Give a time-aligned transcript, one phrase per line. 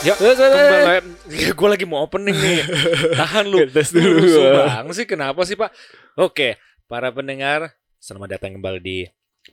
[0.00, 1.52] Ya, kembali.
[1.52, 2.60] Gue lagi mau opening nih.
[3.20, 3.68] Tahan lu.
[3.76, 4.24] Tes dulu.
[4.56, 5.04] Banget sih.
[5.06, 5.68] Kenapa sih, Pak?
[6.16, 6.56] Oke,
[6.88, 8.98] para pendengar, selamat datang kembali di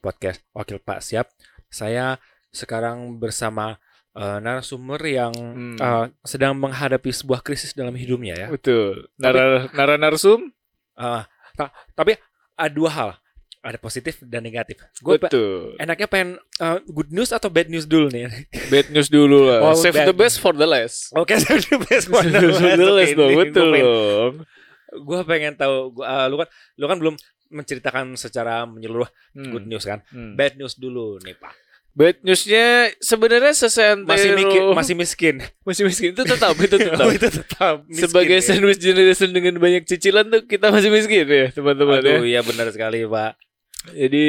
[0.00, 1.28] podcast Wakil Pak Siap.
[1.68, 2.16] Saya
[2.48, 3.76] sekarang bersama
[4.16, 5.76] eh, narasumber yang Hmm.
[5.76, 8.48] eh, sedang menghadapi sebuah krisis dalam hidupnya ya.
[8.48, 9.12] Betul.
[9.20, 10.48] Nara nara narsum?
[10.96, 11.22] Eh,
[11.54, 12.16] ta- tapi
[12.58, 13.10] ada dua hal.
[13.58, 14.78] Ada positif dan negatif.
[14.98, 15.74] Gue Betul.
[15.76, 18.30] enaknya pengen eh, good news atau bad news dulu nih.
[18.72, 19.58] Bad news dulu lah.
[19.64, 21.10] Oh, Save bad the best for the last.
[21.12, 22.06] Oke, saya the best.
[22.06, 22.28] Save
[22.78, 23.34] the last dong.
[23.34, 24.34] Betul dong.
[24.88, 27.14] gue pengen tahu gua, uh, lu kan lu kan belum
[27.48, 29.04] menceritakan secara menyeluruh
[29.36, 29.52] Hmm.
[29.52, 30.32] good news kan Hmm.
[30.32, 31.52] bad news dulu nih pak
[31.98, 35.34] Bad newsnya sebenarnya sesentero masih miskin masih miskin
[35.66, 37.02] masih miskin itu tetap itu tetap.
[37.06, 38.44] Oh, itu tetap miskin Sebagai ya.
[38.46, 42.22] sandwich generation dengan banyak cicilan tuh kita masih miskin ya teman-teman ya.
[42.22, 43.34] Aduh, iya benar sekali pak
[43.90, 44.26] Jadi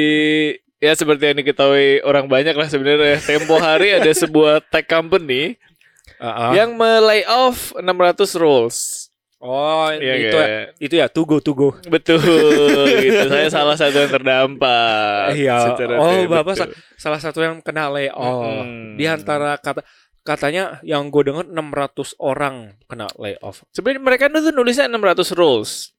[0.82, 3.22] ya seperti yang diketahui orang banyak lah sebenarnya.
[3.22, 5.54] Tempo hari ada sebuah tech company
[6.20, 6.52] Uh-uh.
[6.52, 8.99] yang melay off 600 roles.
[9.40, 12.20] Oh Iya itu ya, itu ya tugu tugu Betul
[13.04, 13.24] gitu.
[13.26, 15.32] Saya salah satu yang terdampak.
[15.34, 16.68] iya oh bapak betul.
[16.68, 18.94] sa- salah satu yang kena layoff Mm-mm.
[18.94, 19.80] di antara kata
[20.20, 25.96] katanya yang gue dengar 600 orang kena layoff Sebenarnya mereka tuh nulisnya 600 roles.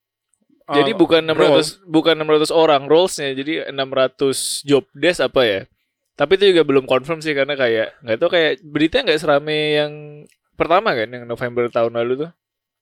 [0.71, 1.59] Jadi Uh, bukan role.
[1.59, 3.33] 600 bukan 600 orang rolesnya.
[3.33, 5.61] Jadi 600 job desk apa ya?
[6.13, 9.91] Tapi itu juga belum confirm sih karena kayak nggak tahu kayak berita nggak serame yang
[10.53, 12.31] pertama kan yang November tahun lalu tuh.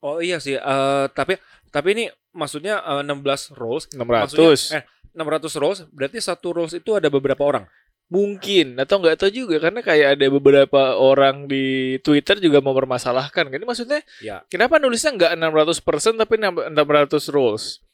[0.02, 1.36] Oh iya sih eh, tapi
[1.70, 4.06] tapi ini maksudnya eh, 16 roles 600.
[4.06, 4.84] Maksudnya, eh,
[5.14, 7.66] 600 roles berarti satu roles itu ada beberapa orang.
[8.10, 13.54] Mungkin atau nggak tahu juga karena kayak ada beberapa orang di Twitter juga mau mempermasalahkan.
[13.54, 14.42] Ini maksudnya Ya.
[14.50, 17.86] kenapa nulisnya nggak 600% tapi 600 roles?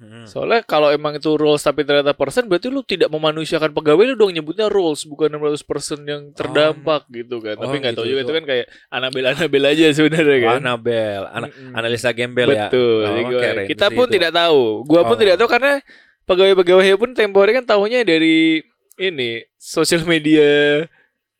[0.00, 0.24] Hmm.
[0.24, 4.32] Soalnya kalau emang itu roles tapi ternyata persen berarti lu tidak memanusiakan pegawai lu dong
[4.32, 5.60] nyebutnya roles bukan 600%
[6.02, 7.60] yang terdampak gitu kan.
[7.60, 8.24] Oh, tapi nggak tahu gitu, juga itu.
[8.24, 10.56] itu kan kayak Anabel-Anabel aja sebenarnya kan.
[10.58, 11.76] Anabel, ana- Mm-mm.
[11.76, 12.72] analisa gembel ya.
[12.72, 13.04] Betul.
[13.04, 14.14] Oh, keren kita pun itu.
[14.16, 14.62] tidak tahu.
[14.82, 15.20] Gua pun Oh.
[15.20, 15.72] tidak tahu karena
[16.24, 18.64] pegawai-pegawai pun tempo hari kan tahunya dari
[18.96, 20.84] ini sosial media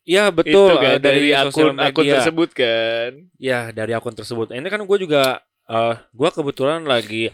[0.03, 2.15] Ya betul itu kan eh, dari, sosial akun akun media.
[2.19, 3.11] tersebut kan.
[3.37, 4.51] Ya dari akun tersebut.
[4.51, 7.31] Ini kan gue juga, eh gue kebetulan lagi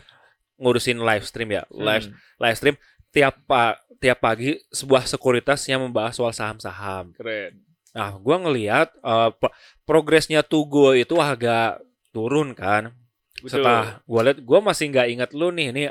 [0.56, 2.76] ngurusin live stream ya, live Hmm, live stream
[3.12, 7.16] tiap pa tiap pagi sebuah sekuritas yang membahas soal saham-saham.
[7.16, 7.64] keren.
[7.96, 11.80] Nah, gua ngelihat eh, pro- progresnya Tugo itu agak
[12.12, 12.92] turun kan.
[13.40, 13.48] Betul.
[13.60, 15.82] Setelah gua lihat, gua masih nggak ingat lu nih ini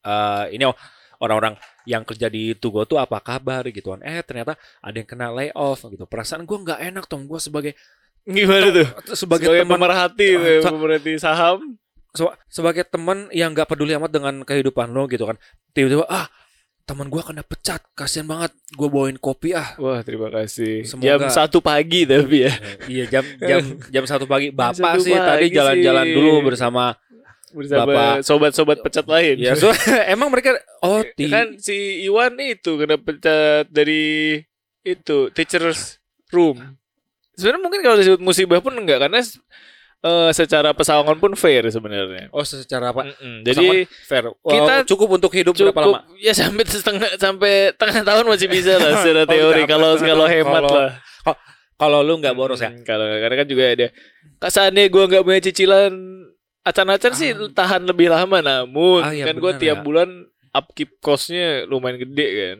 [0.00, 0.76] eh ini oh,
[1.20, 4.00] orang-orang yang kerja di Tugo tuh apa kabar gitu kan.
[4.02, 6.02] Eh ternyata ada yang kena layoff gitu.
[6.08, 7.74] Perasaan gua nggak enak dong gua sebagai
[8.20, 8.84] Gimana tuh?
[9.16, 11.58] sebagai, Sebagai teman pemerhati, Ah, sa- pemerhati saham.
[12.12, 15.36] Se- sebagai teman yang nggak peduli amat dengan kehidupan lo gitu kan.
[15.70, 16.26] Tiba-tiba ah
[16.82, 18.50] teman gua kena pecat, kasihan banget.
[18.74, 19.74] Gua bawain kopi ah.
[19.76, 20.82] Wah, terima kasih.
[20.82, 22.52] Semoga- Jam satu pagi tapi ya.
[22.86, 24.50] iya jam jam jam satu pagi.
[24.50, 26.14] Bapak satu sih tadi pagi jalan-jalan sih.
[26.14, 26.84] dulu bersama
[27.50, 28.14] Bersama Bapak.
[28.22, 29.34] sobat-sobat pecat lain.
[29.36, 29.74] Ya, so,
[30.14, 34.38] emang mereka oh di kan si Iwan itu kena pecat dari
[34.80, 35.98] itu teachers
[36.30, 36.78] room.
[37.34, 39.18] Sebenarnya mungkin kalau disebut musibah pun enggak karena
[40.00, 42.28] eh, secara pesangon pun fair sebenarnya.
[42.30, 43.04] oh secara apa?
[43.06, 43.42] Mm-mm.
[43.42, 43.68] Jadi Jadi
[44.02, 44.24] fair.
[44.32, 46.00] kita kita cukup untuk hidup berapa cukup lama?
[46.16, 50.62] ya sampai setengah sampai tengah tahun masih bisa lah secara Oh, teori kalau kalau hemat
[50.62, 50.92] kalau- lah.
[51.74, 52.68] Kalau lu nggak boros ya?
[52.68, 53.88] Hmm, Kalau karena kan juga ada
[54.38, 55.92] kesannya gue nggak punya cicilan
[56.60, 57.48] acan-acan sih Ah.
[57.50, 59.82] tahan lebih lama namun Ah, iya kan gue tiap ya.
[59.82, 62.58] bulan upkeep costnya lumayan gede kan.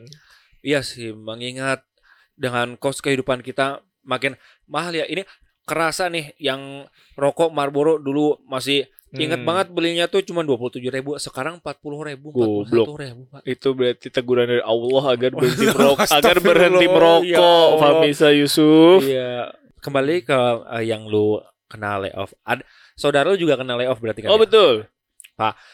[0.61, 1.85] Iya sih, mengingat
[2.33, 4.33] dengan kos kehidupan kita makin
[4.65, 5.05] mahal ya.
[5.05, 5.21] Ini
[5.63, 9.47] kerasa nih yang rokok Marlboro dulu masih ingat Hmm.
[9.47, 12.95] banget belinya tuh cuma 27.000 ribu sekarang 40 ribu, Goblok.
[12.95, 13.43] ribu Pak.
[13.43, 17.79] Itu berarti teguran dari Allah agar berhenti Astagfirullah, merokok, agar berhenti ya merokok, Allah.
[17.83, 19.03] Famisa Yusuf.
[19.03, 19.51] Iya.
[19.83, 20.39] Kembali ke
[20.79, 22.31] eh, yang lu kena layoff.
[22.41, 22.63] Ada
[22.95, 24.31] saudara lu juga kena layoff berarti kan?
[24.31, 24.43] Oh ya?
[24.47, 24.75] betul.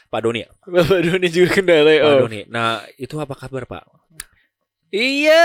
[0.07, 0.49] Pak Doni ya?
[0.65, 2.19] Bapak Doni juga kena Pak layoff.
[2.25, 2.41] Doni.
[2.49, 3.83] Nah, itu apa kabar, Pak?
[4.87, 5.43] Iya,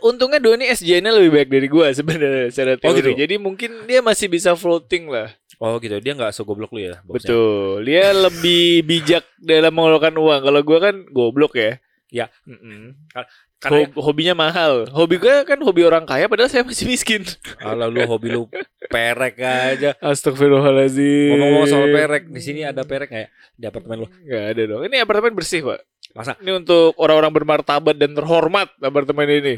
[0.00, 2.98] untungnya Doni SJ-nya lebih baik dari gua sebenarnya secara Oh, teori.
[2.98, 3.10] gitu?
[3.14, 5.30] Jadi mungkin dia masih bisa floating lah.
[5.56, 6.98] Oh gitu, dia nggak segoblok lu ya?
[7.00, 7.30] bosnya?
[7.30, 7.86] Betul.
[7.86, 10.40] Dia lebih bijak dalam mengeluarkan uang.
[10.42, 11.78] Kalau gua kan goblok ya.
[12.10, 12.26] Ya.
[12.44, 12.98] Mm-mm.
[13.56, 14.90] Karena Hob- hobinya mahal.
[14.90, 17.22] Hobi gua kan hobi orang kaya padahal saya masih miskin.
[17.56, 18.50] kalau lu hobi lu
[18.86, 19.94] perek aja.
[20.02, 21.30] Astagfirullahaladzim.
[21.32, 24.06] Ngomong-ngomong soal perek, di sini ada perek nggak ya di apartemen lu?
[24.20, 24.82] Nggak ada dong.
[24.84, 25.80] Ini apartemen bersih, Pak.
[26.14, 26.38] Masa?
[26.38, 29.54] Ini untuk orang-orang bermartabat dan terhormat apartemen ini.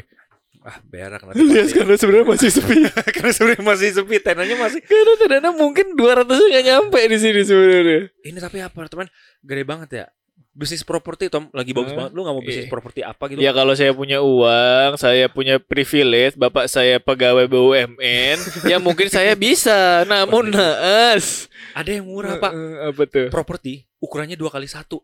[0.59, 1.39] Ah, berak nanti.
[1.39, 2.75] Lihat karena sebenarnya masih sepi.
[3.15, 4.79] Karena sebenarnya masih sepi, tenannya masih.
[4.83, 8.11] karena tenana mungkin 200 nggak nyampe di sini sebenarnya.
[8.19, 9.07] Ini tapi apartemen
[9.39, 10.05] gede banget ya.
[10.51, 12.01] bisnis properti Tom lagi bagus Hmm.
[12.01, 12.11] banget.
[12.17, 12.73] Lu nggak mau bisnis Iya.
[12.73, 13.37] properti apa gitu?
[13.37, 19.37] Ya kalau saya punya uang, saya punya privilege, bapak saya pegawai BUMN, ya mungkin saya
[19.37, 20.01] bisa.
[20.03, 21.45] Namun naas.
[21.77, 22.51] Ada yang murah pak.
[22.89, 23.27] Apa tuh?
[23.29, 24.97] Properti ukurannya dua kali satu.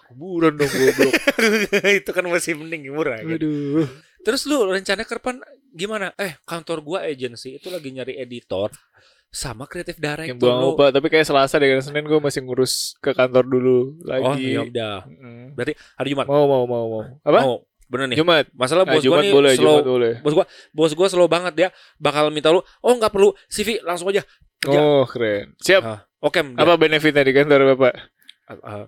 [0.00, 1.12] Kuburan dong goblok.
[1.98, 3.18] itu kan masih mending murah.
[3.18, 3.36] Gitu.
[3.36, 3.86] Aduh.
[4.20, 5.38] Terus lu rencana ke depan
[5.68, 6.10] gimana?
[6.16, 8.72] Eh kantor gua agency itu lagi nyari editor
[9.28, 10.38] sama kreatif Yang director.
[10.40, 10.68] buang lu.
[10.72, 14.54] obat, tapi kayak Selasa deh, karena Senin gue masih ngurus ke kantor dulu Oh lagi.
[14.54, 15.02] ya udah.
[15.04, 15.52] Mm-mm.
[15.52, 16.26] Berarti hari Jumat.
[16.26, 17.02] Mau mau mau mau.
[17.20, 17.40] Apa?
[17.42, 18.16] Oh, bener nih.
[18.16, 18.46] Jumat.
[18.52, 19.74] Masalah Ah, bos gua Jumat nih boleh, slow.
[19.74, 20.12] Jumat boleh.
[20.22, 22.62] Bos gua, bos gua slow banget dia bakal minta lu.
[22.78, 24.22] Oh nggak perlu CV langsung aja.
[24.56, 24.78] kerja.
[24.78, 25.52] Oh, keren.
[25.58, 25.82] Siap.
[25.82, 26.38] Ah, Oke.
[26.40, 27.94] dia- Apa benefitnya di kantor Bapak?
[28.46, 28.84] ah, ah.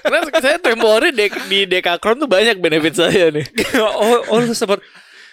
[0.00, 3.44] Karena saya tempo hari dek, di Dekakron tuh banyak benefit saya nih.
[3.82, 4.78] oh, oh lu sempat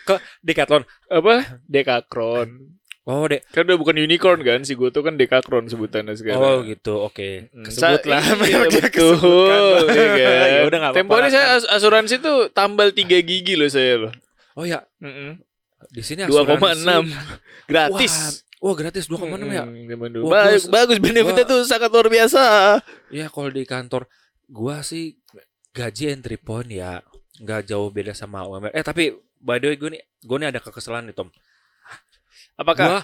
[0.04, 0.84] ke Decathlon.
[1.08, 1.62] Apa?
[1.64, 2.74] Dekakron.
[3.06, 3.46] Oh, dek.
[3.48, 6.42] Kan udah bukan unicorn kan, si gue tuh kan Dekakron sebutannya sekarang.
[6.42, 6.98] Oh, gitu.
[7.00, 7.54] Oke.
[7.54, 8.22] Hmm, Kesebut lah.
[8.42, 8.90] Iya, betul.
[8.90, 9.62] kesebutkan.
[9.94, 10.48] Iya kan?
[10.50, 11.56] Ya udah nggak apa-apa Tempo hari lah saya kan.
[11.56, 14.14] as- asuransi tuh tambal 3 gigi loh saya loh.
[14.56, 15.38] Oh ya, Mm-mm.
[15.92, 16.34] di sini 2,6
[16.82, 17.14] asuransi-
[17.70, 18.14] gratis.
[18.16, 18.32] Wah,
[18.66, 19.62] wah gratis 2,6 ya.
[19.64, 20.24] Mm, zaman dulu.
[20.26, 22.44] Wah, bagus, gua- bagus benefitnya tuh sangat luar biasa.
[23.14, 24.10] Ya kalau di kantor
[24.46, 25.22] gua sih
[25.70, 27.06] gaji entry point ya
[27.38, 28.72] nggak jauh beda sama UMR.
[28.72, 31.30] Eh tapi by the way gue nih gue nih ada kekesalan nih Tom.
[32.56, 32.88] Apakah?
[32.88, 33.02] Gua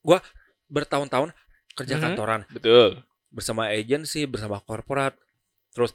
[0.00, 0.18] gua
[0.66, 1.34] bertahun-tahun
[1.74, 2.02] kerja Mhm.
[2.02, 3.02] kantoran Betul.
[3.28, 5.12] bersama agensi, bersama korporat,
[5.70, 5.92] terus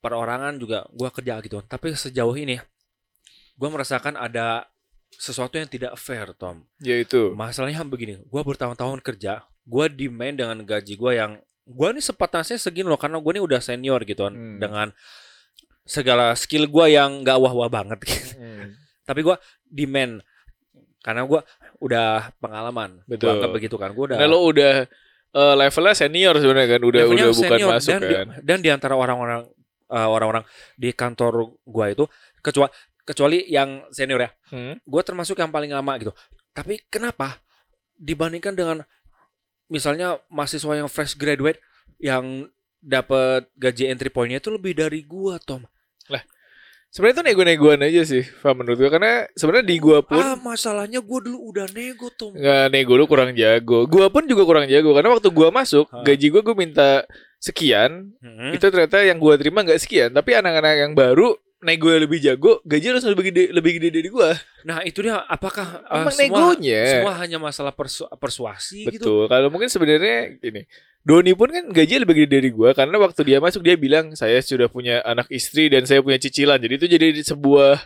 [0.00, 1.60] perorangan juga gua kerja gitu.
[1.62, 2.56] Tapi sejauh ini
[3.54, 4.64] gua merasakan ada
[5.16, 6.62] sesuatu yang tidak fair Tom.
[6.78, 7.32] Yaitu.
[7.32, 11.32] Masalahnya begini, gua bertahun-tahun kerja, gua demand dengan gaji gua yang
[11.66, 14.58] gua nih sepatasnya segini loh karena gua nih udah senior gitu kan Hmm.
[14.62, 14.88] dengan
[15.86, 18.38] segala skill gua yang gak wah-wah banget gitu.
[18.38, 18.74] Hmm.
[19.02, 19.36] Tapi gua
[19.66, 20.22] demand
[21.02, 21.40] karena gua
[21.78, 23.02] udah pengalaman.
[23.06, 23.38] Betul.
[23.38, 23.90] Gua begitu kan.
[23.94, 24.86] Gua udah Nah lo udah
[25.36, 28.26] eh, levelnya senior sebenarnya kan, udah levelnya udah bukan senior masuk dan di, kan.
[28.42, 29.40] dan di antara orang-orang
[29.86, 32.04] eh, orang-orang di kantor gua itu
[32.42, 32.70] kecuali
[33.06, 34.30] kecuali yang senior ya.
[34.50, 34.74] Hmm.
[34.82, 36.12] gue termasuk yang paling lama gitu.
[36.50, 37.38] Tapi kenapa
[37.94, 38.82] dibandingkan dengan
[39.66, 41.62] misalnya mahasiswa yang fresh graduate
[41.96, 45.64] yang dapat gaji entry point-nya itu lebih dari gua, Tom.
[46.86, 51.04] Sebenarnya itu nego-negoan aja sih, Pak menurut gue karena sebenarnya di gua pun Ah, masalahnya
[51.04, 52.32] gua dulu udah nego, Tom.
[52.32, 53.84] nggak nego lu kurang jago.
[53.84, 56.00] Gua pun juga kurang jago karena waktu gua masuk Hah.
[56.06, 57.04] gaji gua gua minta
[57.36, 58.48] sekian, Hmm.
[58.54, 60.08] itu ternyata yang gua terima nggak sekian.
[60.14, 64.08] Tapi anak-anak yang baru nego yang lebih jago, gaji langsung lebih gede lebih gede dari
[64.08, 64.36] gua.
[64.62, 66.82] Nah, itu dia apakah uh, semua negonya.
[67.00, 69.00] semua hanya masalah persu- persuasi gitu?
[69.00, 69.22] Betul.
[69.26, 70.68] Kalau mungkin sebenarnya gini.
[71.00, 74.42] Doni pun kan gaji lebih gede dari gua karena waktu dia masuk dia bilang saya
[74.42, 76.58] sudah punya anak istri dan saya punya cicilan.
[76.58, 77.78] Jadi itu jadi sebuah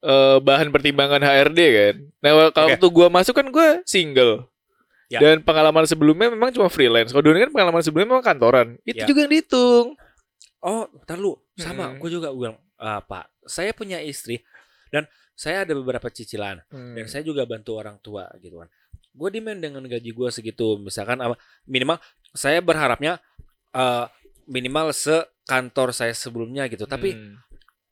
[0.00, 1.94] eh, bahan pertimbangan HRD kan.
[2.18, 2.72] Nah, kalau Oke.
[2.74, 4.48] waktu gua masuk kan gua single.
[5.12, 5.20] Ya.
[5.20, 7.12] Dan pengalaman sebelumnya memang cuma freelance.
[7.12, 8.80] Kalau Doni kan pengalaman sebelumnya memang kantoran.
[8.82, 9.06] Itu Ya.
[9.06, 9.86] juga yang dihitung.
[10.58, 12.00] Oh, ntar lu sama Hmm.
[12.00, 14.42] gua juga bilang, "Ah, Pak, saya punya istri
[14.88, 16.62] dan saya ada beberapa cicilan.
[16.68, 16.94] Hmm.
[16.94, 18.70] dan saya juga bantu orang tua gitu kan
[19.10, 21.34] gue demand dengan gaji gue segitu misalkan apa
[21.64, 21.98] minimal
[22.30, 23.18] saya berharapnya
[23.70, 24.06] eh,
[24.44, 27.38] minimal sekantor saya sebelumnya gitu tapi Hmm.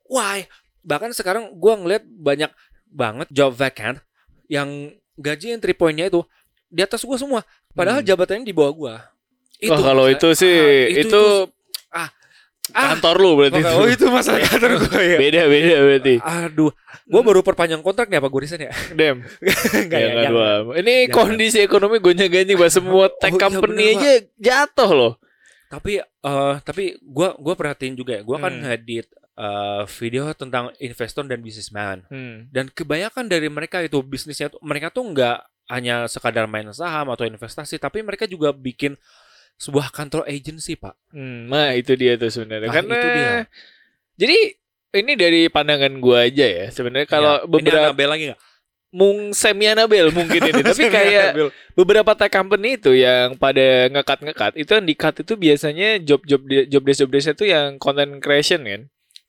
[0.04, 0.46] why
[0.80, 2.50] bahkan sekarang gue ngeliat banyak
[2.86, 3.98] banget job vacant
[4.46, 6.22] yang gaji entry point-nya itu
[6.66, 7.42] di atas gue semua
[7.72, 8.08] padahal Hmm.
[8.08, 8.94] jabatannya di bawah gue
[9.64, 11.22] Wah, kalau masalah- itu sih ah, itu,
[11.92, 12.10] ah,
[12.72, 13.60] kantor lu berarti.
[13.62, 16.14] oh itu masalah kantor gue ya Beda beda berarti.
[16.18, 19.22] aduh gue baru perpanjang kontrak nih apa gue resign ya Dem.
[19.72, 20.50] Enggak ya, ya, dua.
[20.74, 21.14] Ini Jangan.
[21.14, 25.12] kondisi ekonomi gonjang-ganjing bahwa semua tech Oh, iya, company bener, aja jatuh loh.
[25.66, 28.64] tapi eh tapi gua gua perhatiin juga ya gua kan Hmm.
[28.66, 32.44] ngedit eh, video tentang investor dan businessman Hmm.
[32.48, 37.24] dan kebanyakan dari mereka itu bisnisnya tuh mereka tuh nggak hanya sekadar main saham atau
[37.24, 38.92] investasi tapi mereka juga bikin
[39.56, 42.66] sebuah kantor agency pak Hmm, nah itu dia tuh sebenarnya.
[42.66, 43.32] Nah, Karena itu dia.
[44.16, 44.38] jadi
[44.94, 46.66] ini dari pandangan gua aja ya.
[46.68, 48.40] Sebenarnya kalau Ya, ini beberapa Annabelle lagi nggak
[48.92, 51.50] mung semi Anabel mungkin ini, tapi kayak Annabelle.
[51.72, 56.20] beberapa tech company itu yang pada ngekat ngekat itu yang di cut itu biasanya job
[56.24, 58.80] job job desk job desk itu yang content creation kan.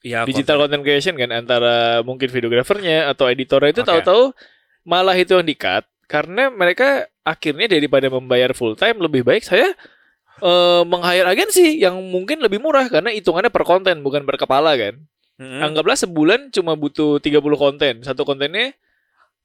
[0.03, 0.80] Iya, digital konten.
[0.80, 3.89] content creation kan antara mungkin videografernya atau editornya itu Oke.
[3.89, 4.36] tahu-tahu
[4.84, 9.72] malah itu yang di-cut karena mereka akhirnya daripada membayar full time lebih baik saya
[10.41, 14.97] eh meng-hire agensi yang mungkin lebih murah karena hitungannya per konten bukan per kepala kan.
[15.37, 15.61] Mm-mm.
[15.65, 17.93] Anggaplah sebulan cuma butuh 30 konten.
[18.05, 18.73] Satu kontennya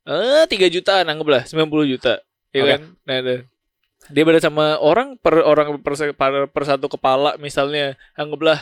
[0.09, 2.21] eh 3 jutaan anggaplah 90 juta.
[2.57, 2.71] Ya Oke.
[2.73, 2.80] kan?
[3.04, 3.40] Nah, nah.
[4.09, 8.57] dia beda sama orang per orang per, per, per satu kepala misalnya anggaplah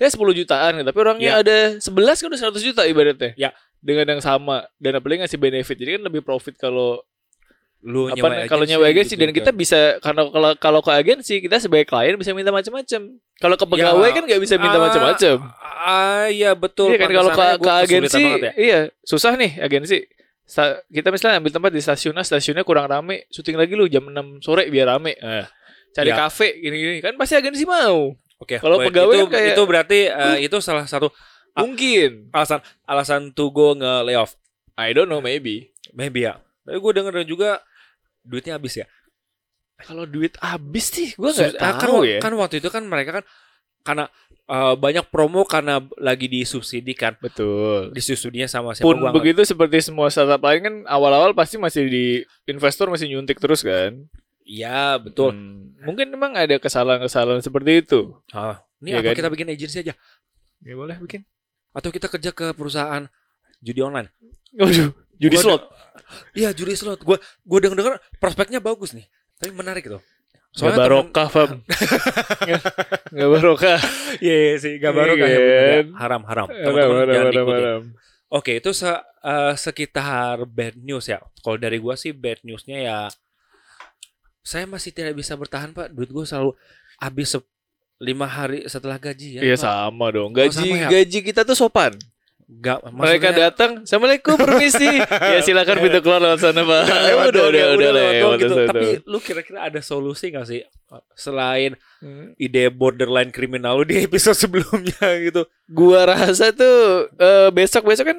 [0.00, 1.42] ya 10 jutaan tapi orangnya Ya.
[1.44, 1.90] ada 11
[2.24, 3.36] kan udah 100 juta ibaratnya.
[3.36, 3.50] Ya.
[3.80, 5.76] Dengan yang sama dan apalagi ngasih benefit.
[5.76, 7.00] Jadi kan lebih profit kalau
[7.80, 11.56] lu apa kalau nyewa agensi gitu dan kita bisa karena kalau kalau ke agensi kita
[11.56, 13.00] sebagai klien bisa minta macam-macam.
[13.40, 15.36] Kalau ke pegawai Ya, kan nggak bisa minta ah, macam-macam.
[15.80, 16.92] Ah, iya betul.
[16.92, 18.52] Iya kan kalau ke, ke kesulitan agensi ya.
[18.60, 20.04] iya susah nih agensi.
[20.44, 24.04] Sta- kita misalnya ambil tempat di stasiun A, stasiunnya kurang rame, syuting lagi lu jam
[24.04, 25.16] 6 sore biar rame.
[25.16, 25.48] Nah,
[25.96, 26.20] cari Ya.
[26.20, 28.12] kafe gini-gini kan pasti agensi mau.
[28.36, 28.60] Oke.
[28.60, 28.92] Kalau baik.
[28.92, 31.08] pegawai itu, kan kayak- itu berarti eh, itu salah satu.
[31.56, 32.28] Mungkin.
[32.30, 34.36] alasan alasan Tugo nge layoff.
[34.76, 35.72] I don't know maybe.
[35.96, 36.38] Maybe ya.
[36.66, 37.64] Tapi gue denger juga
[38.30, 38.86] duitnya habis ya.
[39.80, 42.18] Kalau duit habis sih gua nggak ah, kan, tahu ya.
[42.22, 43.24] kan waktu itu kan mereka kan
[43.80, 44.04] karena
[44.44, 47.16] eh, banyak promo karena lagi disubsidi kan.
[47.18, 47.90] Betul.
[47.90, 52.04] Disusudinya sama siapa Pun begitu seperti semua startup lain kan awal-awal pasti masih di
[52.46, 53.98] investor masih nyuntik terus kan.
[54.44, 55.30] Iya, betul.
[55.32, 58.18] Hmm, Mungkin memang ada kesalahan-kesalahan seperti itu.
[58.34, 59.18] Ah, ini Iya apa kan?
[59.22, 59.94] kita bikin agensi aja
[60.60, 61.22] Ya boleh bikin.
[61.70, 63.06] atau kita kerja ke perusahaan
[63.62, 64.10] judi online?
[64.58, 65.62] Waduh, judi Gua slot.
[66.32, 67.04] Iya, judi slot.
[67.04, 69.04] Gua gua denger-denger prospeknya bagus nih.
[69.36, 70.00] Tapi menarik gitu.
[70.50, 71.50] Gak temen- barokah, Fam.
[73.10, 73.78] Gak barokah.
[74.18, 75.30] Iya, iya sih, gak baru Iya kan.
[75.30, 75.86] kan?
[75.94, 76.46] Haram, haram.
[76.48, 77.82] Haram, Teman-teman haram, haram, haram.
[78.30, 78.88] Oke, itu se-
[79.20, 81.18] eh, sekitar bad news ya.
[81.38, 82.98] Kalau dari gua sih bad newsnya ya
[84.40, 85.92] saya masih tidak bisa bertahan, Pak.
[85.92, 86.56] Duit gua selalu
[86.98, 87.36] habis
[88.00, 89.42] lima hari setelah gaji ya.
[89.44, 90.32] Iya sama dong.
[90.32, 90.88] Oh, Gaji sama ya?
[90.90, 91.92] gaji kita tuh sopan.
[92.50, 94.82] Gak, Mereka datang, Assalamualaikum permisi.
[95.32, 96.82] ya silakan pintu keluar lewat sana pak.
[97.06, 98.54] Ya, udah udah udah, udah lewat lewat gitu.
[98.66, 100.66] Tapi lu kira-kira ada solusi gak sih
[101.14, 102.32] selain Hmm.
[102.40, 105.44] ide borderline kriminal lu di episode sebelumnya gitu?
[105.68, 107.06] Gua rasa tuh
[107.52, 108.18] besok besok kan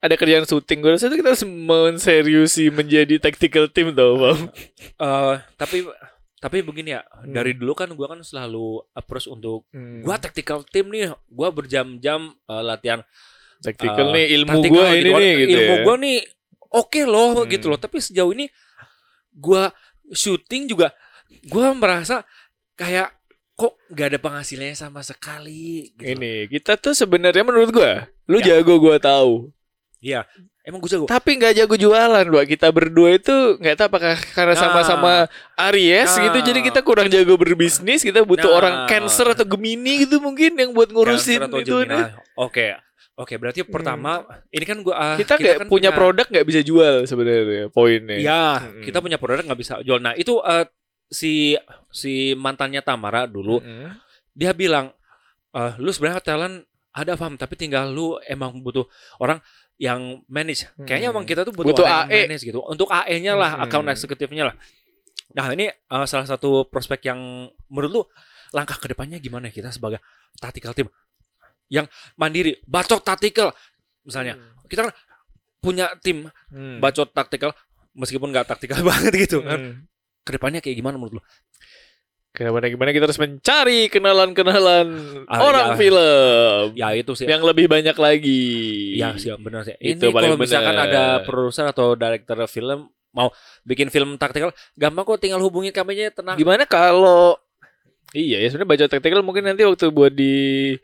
[0.00, 0.80] ada kerjaan syuting.
[0.80, 4.40] Gua rasa tuh kita harus menseriusi menjadi tactical team tau bang.
[4.96, 5.84] Eh, tapi
[6.36, 7.32] tapi begini ya, Hmm.
[7.32, 10.00] dari dulu kan gua kan selalu approach untuk Hmm.
[10.00, 13.04] gua tactical team nih, gua berjam-jam eh, latihan
[13.60, 15.16] tactical eh, nih ilmu gua ini gitu.
[15.16, 15.82] nih gitu ilmu ya.
[15.82, 16.16] gua nih
[16.70, 17.48] oke loh Hmm.
[17.48, 17.78] gitu loh.
[17.78, 18.46] Tapi sejauh ini
[19.32, 19.72] gua
[20.08, 20.92] syuting juga
[21.48, 22.22] gua merasa
[22.74, 23.10] kayak
[23.52, 25.90] kok nggak ada penghasilannya sama sekali.
[25.96, 26.12] Gitu.
[26.12, 28.60] Ini kita tuh sebenarnya menurut gua, lu Ya.
[28.60, 29.48] jago gua tahu.
[29.96, 30.28] Iya,
[30.62, 31.08] emang gue jago.
[31.08, 32.46] Tapi nggak jago jualan, Mbak.
[32.46, 34.60] Kita berdua itu nggak tahu apakah karena Nah.
[34.60, 35.12] sama-sama
[35.56, 36.30] Aries Nah.
[36.30, 38.04] gitu, jadi kita kurang jago berbisnis.
[38.04, 38.56] Kita butuh Nah.
[38.60, 41.74] orang Cancer atau Gemini gitu mungkin yang buat ngurusin itu.
[42.36, 42.76] Oke,
[43.16, 43.34] oke.
[43.34, 47.68] Berarti pertama ini kan gua ah, Kita nggak kan punya produk nggak bisa jual sebenarnya
[47.68, 48.16] poinnya.
[48.16, 48.84] Ya, Mm-mm.
[48.84, 49.98] kita punya produk nggak bisa jual.
[49.98, 50.64] Nah itu eh,
[51.06, 51.56] si
[51.88, 53.90] si mantannya Tamara dulu Mm-mm.
[54.32, 54.92] dia bilang,
[55.50, 56.56] eh, lu sebenarnya talent
[56.92, 59.36] ada paham, tapi tinggal lu emang butuh orang
[59.76, 60.64] yang manage.
[60.78, 61.14] Kayaknya Hmm.
[61.14, 62.16] emang kita tuh butuh, Butuh orang AE.
[62.16, 62.60] yang manage gitu.
[62.64, 63.64] Untuk AE-nya lah, Hmm.
[63.68, 64.54] account eksekutifnya lah.
[65.36, 67.20] Nah ini eh, salah satu prospek yang
[67.68, 68.02] menurut lu
[68.50, 70.00] langkah ke depannya gimana kita sebagai
[70.36, 70.88] tactical team
[71.68, 73.50] yang mandiri, bacot tactical
[74.02, 74.38] misalnya.
[74.64, 74.92] Kita kan
[75.58, 76.78] punya tim Hmm.
[76.78, 77.50] bacot tactical
[77.92, 79.58] meskipun nggak taktikal banget gitu kan.
[79.58, 79.74] Hmm.
[80.22, 81.22] Ke depannya kayak gimana menurut lu?
[82.30, 84.86] Gimana gimana kita harus mencari kenalan-kenalan
[85.24, 85.76] Ah, orang ya.
[85.78, 87.24] film Ya itu sih.
[87.24, 88.44] yang lebih banyak lagi.
[88.94, 89.72] Ya siap benar sih.
[89.80, 90.86] Itu Ini paling kalau misalkan benar.
[90.86, 93.32] ada produser atau director film mau
[93.64, 96.36] bikin film taktikal, gampang kok tinggal hubungi kami aja tenang.
[96.36, 97.40] Gimana kalau
[98.12, 100.74] Iya ya sebenarnya baca tactical mungkin nanti waktu buat di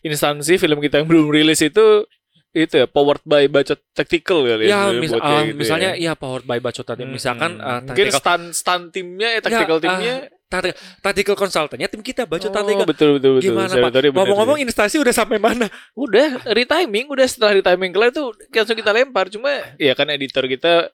[0.00, 2.04] instansi film kita yang belum rilis itu
[2.50, 6.10] itu ya powered by baca tactical kali Ya, sebenarnya mis- buat kayak gitu misalnya ya.
[6.10, 7.02] ya powered by bacot tadi.
[7.04, 7.62] Hmm, Misalkan hmm.
[7.62, 10.14] ah, mungkin tactical, stand stand timnya ya tactical Ya, timnya
[10.48, 12.86] tactical, tactical consultantnya tim kita bacot oh, tactical.
[12.88, 14.16] betul betul betul Gimana Sorry, Pak?
[14.16, 15.68] Ngomong-ngomong instansi udah sampai mana?
[15.94, 20.88] udah retiming udah setelah retiming kelar tuh langsung kita lempar cuma ya kan editor kita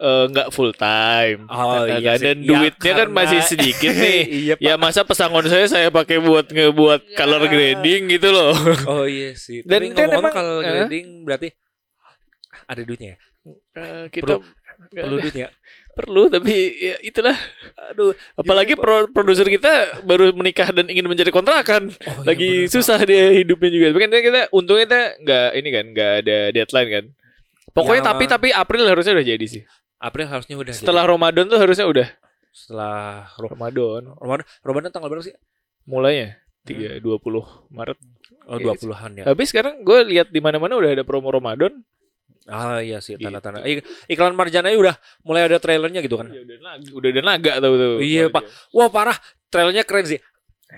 [0.00, 2.42] eh, nggak full time Oh Nah, iya kan, dan sih.
[2.42, 4.62] Ya, duitnya kan karena- masih sedikit nih iya, Pak.
[4.62, 7.16] ya masa pesangon saya saya pakai buat ngebuat Ya.
[7.16, 8.56] color grading gitu loh
[8.90, 9.60] Oh iya sih.
[9.62, 10.66] Dan Tapi kan emang- kalau eh?
[10.82, 11.48] grading berarti
[12.66, 13.18] ada duitnya ya?
[13.74, 14.40] Eh, kita
[14.90, 15.48] Perlu duitnya.
[15.90, 17.34] perlu tapi ya itulah
[17.90, 19.68] Aduh, apalagi pro- produser kita
[20.00, 24.00] baru menikah dan ingin mencari kontrakan Oh, iya lagi bener, susah dia hidupnya juga tapi
[24.00, 27.04] kan kita untungnya kita nggak ini kan nggak ada deadline kan
[27.70, 28.06] pokoknya Ya.
[28.06, 29.62] tapi tapi April harusnya udah jadi sih
[30.00, 30.72] April harusnya udah.
[30.72, 32.18] setelah Ramadan tuh harusnya udah jadi.
[32.50, 35.36] setelah Ro- Ramadan Ramadan Ramadan tanggal berapa sih?
[35.82, 37.96] mulainya tiga dua puluh Maret
[38.42, 38.74] Oh, Iya.
[38.74, 39.24] 20-an ya.
[39.24, 41.70] tapi sekarang gue lihat di mana mana udah ada promo Ramadan
[42.44, 43.22] Ah iya sih Gitu.
[43.22, 43.62] tanda-tanda.
[43.62, 46.26] Ik- Iklan Marjana udah mulai ada trailernya gitu kan.
[46.26, 48.42] Ya, udah naga, udah ada naga tau tuh Iya, Pak.
[48.72, 49.14] Wah parah,
[49.46, 50.18] trailernya keren sih.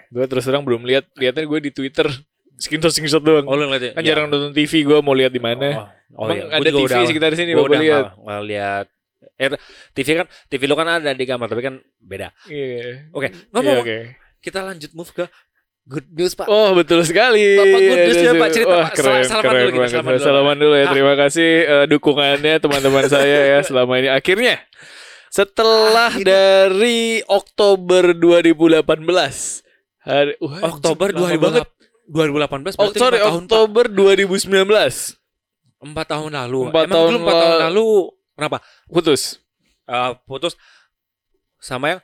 [0.06, 2.08] gue terus terang belum lihat lihatnya gue di Twitter
[2.54, 3.92] screenshot screenshot doang Oh ngeliatnya?
[3.92, 5.88] kan jarang nonton TV gue mau lihat di mana Oh,
[6.18, 6.44] oh Emang iya.
[6.54, 8.04] ada TV udah- sekitar sini udah lihat
[8.42, 8.86] lihat.
[9.44, 9.50] Eh,
[9.90, 12.30] TV kan TV lu kan ada di kamar tapi kan beda.
[12.46, 13.10] Iya.
[13.10, 13.98] Oke, Iya, ngomong oke.
[14.38, 15.26] kita lanjut move ke
[15.82, 16.46] Good news Pak.
[16.46, 17.58] Oh betul sekali.
[17.58, 18.48] Bapak good news ya, Pak.
[18.48, 18.92] Cerita, Wah, Pak.
[18.94, 20.22] keren, Salaman keren dulu kita, salaman dulu.
[20.22, 20.78] Salaman dulu ya.
[20.80, 20.92] Ah.
[20.94, 24.06] Terima kasih eh, dukungannya teman-teman saya ya selama ini.
[24.06, 24.62] Akhirnya
[25.26, 26.22] setelah Akhirnya.
[26.22, 28.86] dari Oktober 2018
[29.98, 31.66] hari wah, Oktober anjing, lama banget.
[32.06, 33.42] 2018 Oh, sorry, tahun.
[33.42, 35.18] Oktober 2019
[35.82, 36.60] Empat tahun lalu.
[36.68, 37.86] Empat Emang tahun dulu empat tahun la- lalu
[38.42, 38.58] kenapa?
[38.86, 39.38] putus
[39.82, 40.54] Eh, putus
[41.58, 42.00] sama yang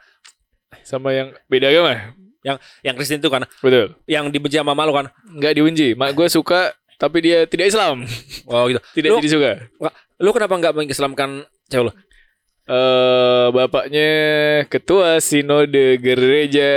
[0.83, 2.15] sama yang beda agama.
[2.81, 3.93] yang Kristen itu kan, Betul.
[4.07, 5.07] yang dibenci sama mak lu kan.
[5.29, 5.93] Enggak dibenci.
[5.93, 8.07] Mak gue suka tapi dia tidak Islam.
[8.47, 8.81] Oh gitu.
[8.95, 9.51] Tidak Lu- jadi suka.
[10.19, 11.93] Lu kenapa nggak mengislamkan cewek lu?
[12.69, 14.11] eh bapaknya
[14.69, 16.73] ketua sinode gereja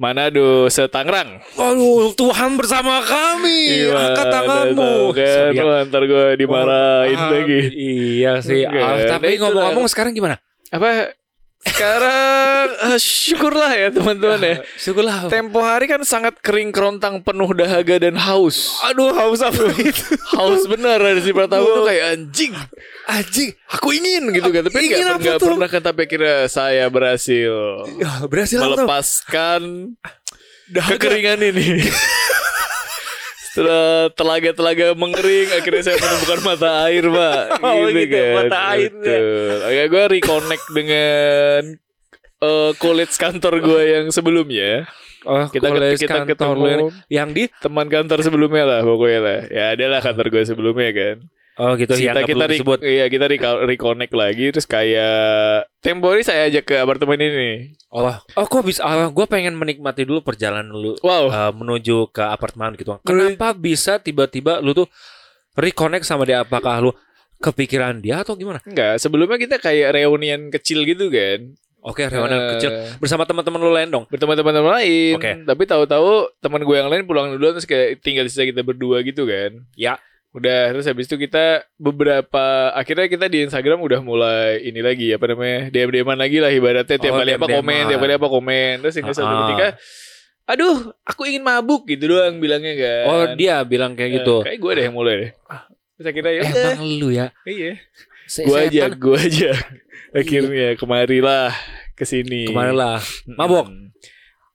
[0.00, 1.44] Manado Setangerang.
[1.60, 3.84] Aduh, Tuhan bersama kami.
[3.84, 4.92] Gimana Angkat tanganmu.
[5.12, 5.84] Kan, Sorry ya.
[5.84, 7.60] Ntar gue dimarahin Ah, lagi.
[7.76, 8.64] Iya sih.
[8.64, 10.40] Ah, nah tapi ngomong-ngomong sekarang gimana?
[10.72, 11.12] Apa?
[11.60, 14.56] Sekarang eh, syukurlah ya teman-teman ya.
[14.84, 15.28] Syukurlah.
[15.28, 18.80] Tempo hari kan sangat kering kerontang penuh dahaga dan haus.
[18.82, 20.16] Aduh, haus apa itu?
[20.32, 22.52] Haus benar dari si Pratama tuh kayak anjing.
[23.04, 23.52] Anjing.
[23.70, 25.52] Aku ingin gitu kan, tapi Ingin nggak tuh?
[25.52, 27.52] pernah kan tapi kira saya berhasil
[27.96, 29.92] Ya, berhasil melepaskan
[30.66, 30.96] Dahaga.
[30.96, 31.84] kekeringan ini.
[34.14, 37.42] Telaga-telaga mengering, akhirnya saya menemukan mata air, Pak.
[37.66, 39.18] Oh, gitu, mata airnya.
[39.66, 41.60] Akhirnya gue reconnect dengan
[42.40, 44.86] eh, college kantor gue yang sebelumnya.
[45.28, 46.72] Oh, Kita college kita kantor ketemu
[47.12, 49.40] yang di teman kantor sebelumnya lah pokoknya lah.
[49.52, 51.16] Ya adalah kantor gue sebelumnya kan.
[51.60, 52.78] Oh gitu kita yang nggak kita re- disebut.
[52.80, 57.50] iya kita reco- reconnect lagi terus kayak temporary saya ajak ke apartemen ini.
[57.88, 58.80] Oh, oh kok bisa?
[58.80, 61.28] Ah, gue pengen menikmati dulu perjalanan lu Wow.
[61.28, 62.96] uh, menuju ke apartemen gitu.
[63.02, 64.88] Kenapa bisa tiba-tiba lu tuh
[65.52, 66.40] reconnect sama dia?
[66.40, 66.92] Apakah lu
[67.36, 68.60] kepikiran dia atau gimana?
[68.62, 71.52] Enggak, sebelumnya kita kayak reunian kecil gitu kan.
[71.82, 74.04] Oke, reunian Eh, kecil bersama teman-teman lu lain dong.
[74.06, 75.16] bertemu teman-teman lain.
[75.16, 75.32] Oke.
[75.42, 79.24] Tapi tahu-tahu teman gue yang lain pulang duluan terus kayak tinggal sisa kita berdua gitu
[79.24, 79.64] kan.
[79.74, 79.96] Ya.
[80.30, 85.26] Udah terus habis itu kita beberapa akhirnya kita di Instagram udah mulai ini lagi apa
[85.26, 88.74] namanya DM DM lagi lah ibaratnya tiap Oh, kali apa komen tiap kali apa komen
[88.78, 89.38] terus ini suatu Ah.
[89.44, 89.68] ketika
[90.46, 93.04] aduh aku ingin mabuk gitu doang bilangnya kan.
[93.06, 94.36] Oh, dia bilang kayak Eh, gitu.
[94.42, 95.30] kayak gue deh yang mulai deh.
[95.94, 96.70] Terus akhirnya ya udah.
[96.74, 97.26] Emang lu ya.
[97.42, 97.72] Iya.
[98.46, 99.50] Gue aja, gue aja.
[100.10, 101.54] Akhirnya kemarilah
[101.92, 102.46] ke sini.
[102.46, 102.98] Kemarin lah.
[103.26, 103.66] Mabok?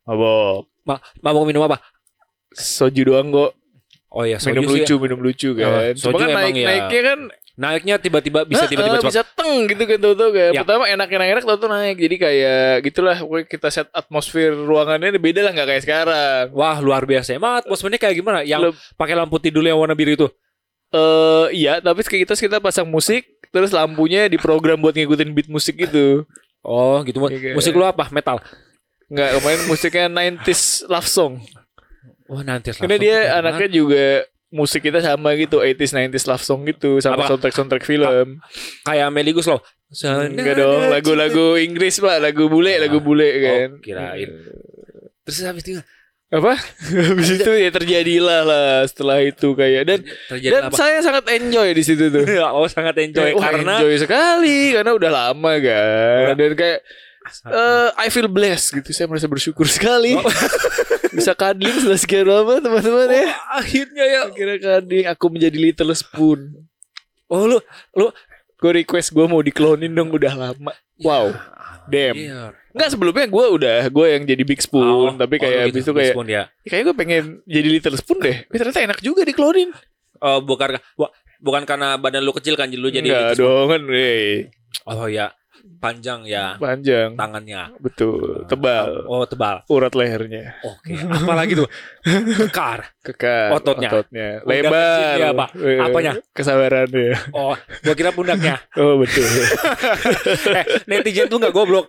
[0.03, 0.67] Mabok.
[0.83, 1.79] Ma mabok minum apa?
[2.51, 3.51] Soju doang kok.
[4.15, 5.67] Oh iya, soju minum lucu, minum lucu kan.
[5.67, 6.67] Oh, soju Cuma kan emang naik ya.
[6.71, 7.19] naiknya kan
[7.55, 9.11] Naiknya tiba-tiba bisa tiba-tiba cepat.
[9.15, 10.51] bisa teng gitu kan tahu-tahu kan.
[10.51, 10.61] Ya.
[10.67, 11.95] Pertama enak-enak tahu tuh naik.
[12.03, 16.43] Jadi kayak gitulah pokoknya kita set atmosfer ruangannya beda lah nggak kayak sekarang.
[16.51, 17.39] Wah, luar biasa.
[17.39, 18.43] Emang atmosfernya kayak gimana?
[18.43, 20.27] Yang pakai lampu tidur yang warna biru itu.
[20.91, 23.23] Eh iya, tapi kayak kita kita pasang musik
[23.55, 26.27] terus lampunya diprogram buat ngikutin beat musik gitu.
[26.59, 27.23] Oh, gitu.
[27.31, 28.11] Iya, Musik lu apa?
[28.11, 28.41] Metal.
[29.07, 31.39] Nggak, kemarin musiknya 90s love song.
[32.25, 32.73] Wah, nanti.
[32.73, 34.05] Karena dia anaknya juga
[34.55, 37.35] musik kita sama gitu 80s 90s love song gitu sama Apa?
[37.35, 38.39] soundtrack soundtrack film.
[38.87, 39.59] kayak Meli Guslow.
[39.91, 43.69] Enggak dong, lagu-lagu Inggris Pak, lagu bule, lagu bule kan.
[43.77, 44.29] Oh, kirain.
[45.25, 45.81] Terus habis itu
[46.33, 46.57] Apa?
[47.13, 50.75] Habis itu ya terjadilah lah setelah itu kayak dan terjadi dan apa?
[50.75, 52.25] saya sangat enjoy di situ tuh.
[52.57, 56.33] oh, sangat enjoy Wah, karena enjoy sekali karena udah lama kan.
[56.33, 56.35] Udah.
[56.35, 56.79] Dan kayak
[57.45, 58.89] eh, I feel blessed gitu.
[58.93, 60.15] Saya merasa bersyukur sekali.
[60.15, 60.23] Oh.
[61.15, 63.27] Bisa kadling setelah sekian lama teman-teman ya.
[63.55, 64.19] akhirnya ya.
[64.27, 66.67] Akhirnya kadling aku menjadi little spoon.
[67.31, 67.57] Oh, lu
[67.95, 68.11] lu
[68.55, 70.71] Gue request gue mau diklonin dong udah lama.
[71.03, 71.35] Wow.
[71.85, 72.15] Damn.
[72.17, 72.41] Iya.
[72.75, 75.75] Enggak sebelumnya gue udah gue yang jadi big spoon, Oh, tapi oh, kayak lu habis
[75.79, 76.43] gitu, itu kayak Spoon, ya.
[76.65, 78.37] kayak gue pengen jadi little spoon deh.
[78.49, 79.69] Tapi ternyata enak juga diklonin.
[80.19, 83.81] Oh, bukan bu- bukan karena badan lu kecil kan jadi lu jadi Enggak dong kan.
[84.89, 85.31] Oh ya,
[85.75, 87.73] panjang ya panjang, tangannya.
[87.77, 89.61] betul, tebal, Oh, tebal.
[89.67, 91.69] urat lehernya, Oke, apa lagi tuh?
[92.41, 92.89] Kekar.
[93.01, 93.89] kekar, Ototnya.
[93.89, 95.45] ototnya, Pundak lebar, kecilnya apa?
[95.55, 96.11] Eh, Apanya?
[96.31, 97.09] kesabarannya.
[97.31, 98.57] Oh, gua kira pundaknya.
[98.75, 99.25] Oh betul.
[100.57, 101.85] eh, netizen tuh nggak goblok.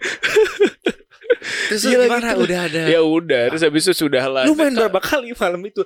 [1.69, 2.33] Terus Iya, gimana?
[2.33, 2.43] gitu.
[2.45, 2.83] Udah ada.
[2.87, 4.45] ya udah, terus habis itu sudah lah.
[4.45, 5.83] Lu main berapa kali malam itu?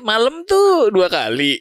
[0.00, 1.60] malam tuh dua kali.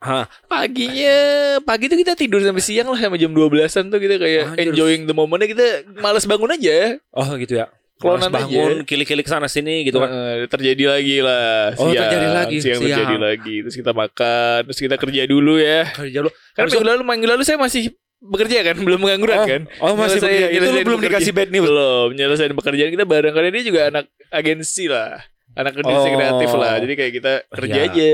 [0.00, 0.24] Hah?
[0.44, 1.16] Paginya,
[1.60, 4.72] pagi tuh kita tidur sampai siang lah sampai jam 12-an tuh kita kayak Anjir.
[4.72, 6.96] enjoying the momentnya kita males bangun aja.
[7.10, 7.68] Oh gitu ya.
[7.96, 10.08] Klonan bangun, kilik-kilik sana sini gitu kan.
[10.08, 12.96] Eh, terjadi lagi lah Oh, siang, terjadi lagi, siang, siang.
[12.96, 16.32] terjadi lagi terus kita makan terus kita kerja dulu ya Kerja lu.
[16.50, 19.94] kan Habis minggu lalu minggu lalu saya masih bekerja kan belum mengangguran Oh, kan oh,
[19.94, 20.48] masih bekerja.
[20.48, 21.64] Itu lu belum pekerja- dikasih bad news?
[21.66, 25.20] belum nyelesain pekerjaan kita bareng karena dia juga anak agensi lah
[25.52, 26.14] anak agensi Oh.
[26.16, 27.84] kreatif lah jadi kayak kita kerja Iya.
[27.86, 28.12] aja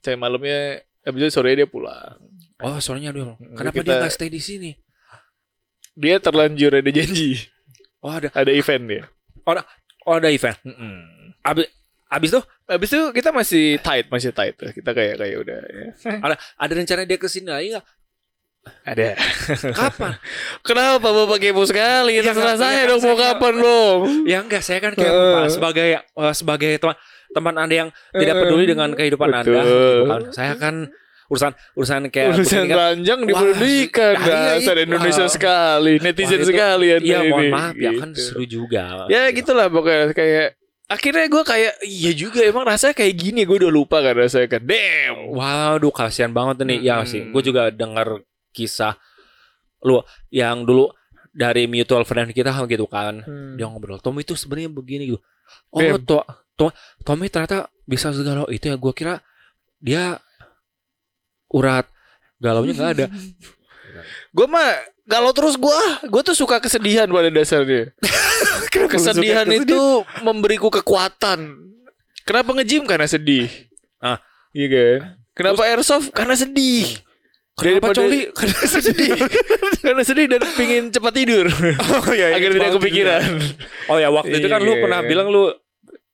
[0.00, 2.20] saya malamnya habis itu sore dia pulang
[2.58, 3.38] Oh, soalnya dia.
[3.54, 4.70] Kenapa Kita- dia nggak stay di sini?
[5.92, 7.38] dia terlanjur ada janji
[7.98, 9.02] Oh, ada ada event dia
[10.04, 10.54] oh ada event.
[10.62, 10.94] Mm-mm.
[11.40, 11.66] Abis
[12.08, 14.68] abis tuh Habis itu kita masih tight, masih tight tuh.
[14.70, 15.86] Kita kayak kayak udah ya.
[16.24, 17.86] ada ada rencana dia ke sini lagi nggak?
[18.84, 19.16] Ada.
[19.72, 20.12] Kapan?
[20.66, 22.16] Kenapa Bapak kepo sekali?
[22.16, 23.98] Ya, Terserah nggak- saya ya, dong kan mau kapan dong.
[24.26, 25.08] ya enggak, saya kan kayak.
[25.08, 26.96] Pak, sebagai eh, sebagai teman
[27.30, 29.44] teman anda yang tidak Eh, peduli dengan kehidupan anda.
[29.44, 29.62] betul.
[29.62, 30.22] gitu kan.
[30.30, 30.74] Saya kan
[31.28, 34.84] urusan urusan kayak Urusan kan, ranjang nah, iya, dasar iya.
[34.84, 35.30] Indonesia Wah.
[35.30, 38.20] sekali, netizen Wah, itu- sekali Anda Iya, mohon maaf ya kan Gitu.
[38.22, 39.04] seru juga.
[39.06, 40.48] Ya gitulah pokoknya kayak
[40.88, 44.62] akhirnya gue kayak iya juga emang rasanya kayak gini gue udah lupa kan rasanya kan
[44.64, 46.80] damn Waduh, kasihan banget nih.
[46.82, 47.04] Ya Mm-mm.
[47.04, 48.96] sih, gue juga dengar kisah
[49.84, 50.88] lu yang dulu
[51.30, 53.20] dari mutual friend kita gitu kan.
[53.54, 55.20] Dia ngobrol, Tommy itu sebenarnya begini gitu.
[55.70, 56.24] Oh, to,
[56.58, 58.76] to, Tommy ternyata bisa segala itu ya.
[58.76, 59.22] Gue kira
[59.78, 60.18] dia
[61.48, 61.86] urat
[62.36, 63.06] galaunya nggak ada.
[64.36, 64.68] gue mah
[65.08, 67.94] kalau terus gue gue tuh suka kesedihan pada dasarnya.
[68.68, 71.56] Kesedihan itu memberiku kekuatan.
[72.22, 73.48] Kenapa ngejim karena sedih.
[73.98, 74.20] Ah.
[74.52, 74.98] iya kan?
[75.32, 76.12] Kenapa airsoft?
[76.12, 77.00] Karena sedih.
[77.56, 78.20] Kenapa Daripada- coli?
[78.38, 79.10] Karena sedih.
[79.82, 81.46] karena sedih dan pingin cepat tidur.
[81.50, 83.22] Oh iya, agar tidak kepikiran.
[83.90, 84.82] Oh ya, waktu itu kan lu Iya.
[84.84, 85.50] pernah bilang lu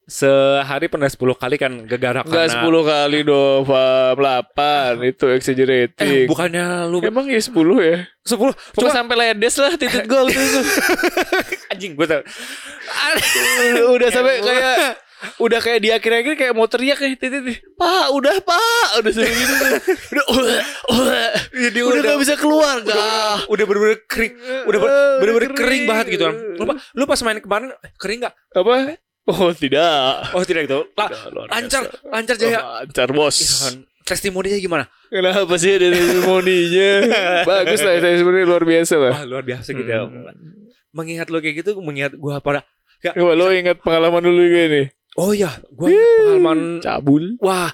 [0.04, 4.20] sehari pernah 10 kali kan gegara Enggak karena 10 kali dong, Pak.
[4.52, 6.24] 8 itu Eh, exaggerating.
[6.24, 7.98] bukannya lu Emang ya 10 ya?
[8.22, 10.60] 10 Cuma Cuma sampai ledes lah titik gol itu.
[11.72, 12.06] anjing gue
[13.90, 14.78] udah sampai kayak
[15.40, 18.86] udah kayak di akhir-akhir kayak mau teriak kayak titik Pak, udah Pak.
[19.00, 19.54] Udah sampai gitu.
[19.56, 19.72] udah
[20.30, 21.28] udah udah.
[21.50, 23.48] Jadi udah gak bisa keluar gak?
[23.48, 24.32] udah bener-bener kering
[24.64, 25.56] udah Eh, bener-bener kering.
[25.56, 29.00] kering banget gitu kan lu, lu pas main kemarin kering nggak Apa?
[29.24, 30.30] Oh, tidak.
[30.30, 32.06] oh tidak gitu La- Tidak, lancar biasa.
[32.06, 33.36] lancar jaya Oh, lancar, Bos.
[33.58, 33.74] Kan.
[34.02, 36.90] testimoninya gimana Kenapa sih ada testimoninya?
[37.48, 39.12] Bagus lah, saya sebenarnya luar biasa lah.
[39.12, 40.28] wah luar biasa gitu ya Hmm.
[40.90, 42.68] mengingat lo kayak gitu mengingat gua pada
[43.02, 44.86] Coba lo ingat pengalaman dulu gue nih.
[45.14, 47.24] oh iya gua ingat pengalaman Cabul.
[47.38, 47.72] wah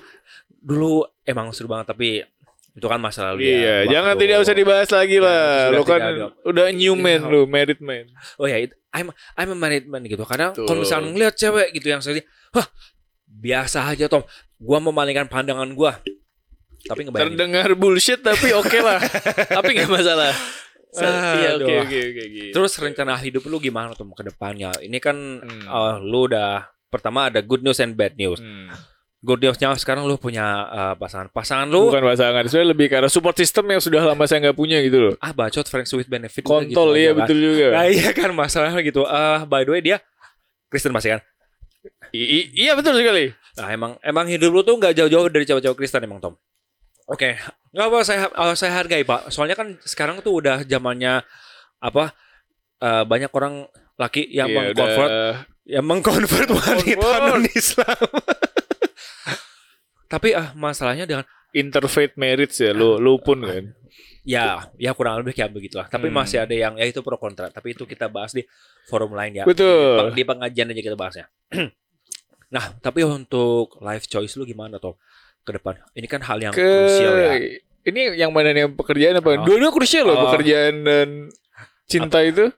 [0.56, 2.22] dulu emang seru banget tapi
[2.70, 3.52] itu kan masa lalu ya.
[3.52, 5.70] Iya, jangan tidak usah dibahas lagi Ya, lah.
[5.70, 6.00] Lo kan
[6.44, 7.28] udah new man Iya.
[7.28, 8.06] lo, married man.
[8.36, 11.86] oh ya it- I'm I'm a married man gitu karena kalau misalnya ngeliat cewek gitu
[11.88, 12.66] yang sedih hah
[13.24, 15.98] biasa aja Tom gua memalingkan pandangan gua
[16.82, 18.98] tapi ngebayangin Terdengar bullshit tapi oke lah.
[19.56, 20.32] tapi nggak masalah.
[20.92, 22.22] Ah, Iya, oke oke oke.
[22.50, 24.74] Terus rencana hidup lu gimana tuh ke depannya?
[24.80, 25.62] Ini kan Hmm.
[25.62, 28.40] eh, lu udah pertama ada good news and bad news.
[28.40, 28.66] Hmm.
[29.20, 31.28] Good newsnya sekarang lu punya eh, pasangan.
[31.28, 34.80] Pasangan lu Bukan pasangan, sebenarnya lebih karena support system yang sudah lama saya nggak punya
[34.80, 35.14] gitu loh.
[35.18, 37.18] ah bacot friends with benefit Kontol gitu iya kan.
[37.20, 37.66] betul juga.
[37.70, 39.04] Nah, iya kan masalahnya gitu.
[39.04, 40.00] Ah by the way dia
[40.66, 41.20] Kristen pasti kan.
[42.10, 43.28] I- i- iya betul sekali.
[43.56, 46.34] Nah emang emang hidup lu tuh nggak jauh-jauh dari cewek-cewek Kristen emang Tom.
[47.04, 47.36] Oke,
[47.70, 49.28] nggak apa saya eh, saya hargai pak.
[49.28, 51.20] Soalnya kan sekarang tuh udah zamannya
[51.76, 52.16] apa
[52.78, 55.34] eh, banyak orang laki yang Iya, mengkonvert udah.
[55.68, 58.00] yang mengkonvert wanita non Islam.
[60.06, 63.64] Tapi ah masalahnya dengan interfaith marriage ya, lo lo pun kan.
[64.20, 65.86] ya ya kurang lebih kayak begitulah.
[65.86, 66.16] Tapi Hmm.
[66.18, 67.48] masih ada yang ya itu pro kontra.
[67.48, 68.42] Tapi itu kita bahas di
[68.84, 69.44] forum lain ya.
[69.46, 70.12] Betul.
[70.12, 71.26] Di pengajian aja kita bahasnya.
[72.54, 74.94] nah, tapi untuk life choice lu gimana Tom
[75.40, 75.78] ke depan?
[75.94, 77.30] Ini kan hal yang Ke krusial ya.
[77.80, 79.40] ini yang mana nih yang pekerjaan apa?
[79.40, 79.46] Oh.
[79.46, 80.22] Dua-dua krusial loh Oh.
[80.28, 81.08] pekerjaan dan
[81.86, 82.50] cinta itu.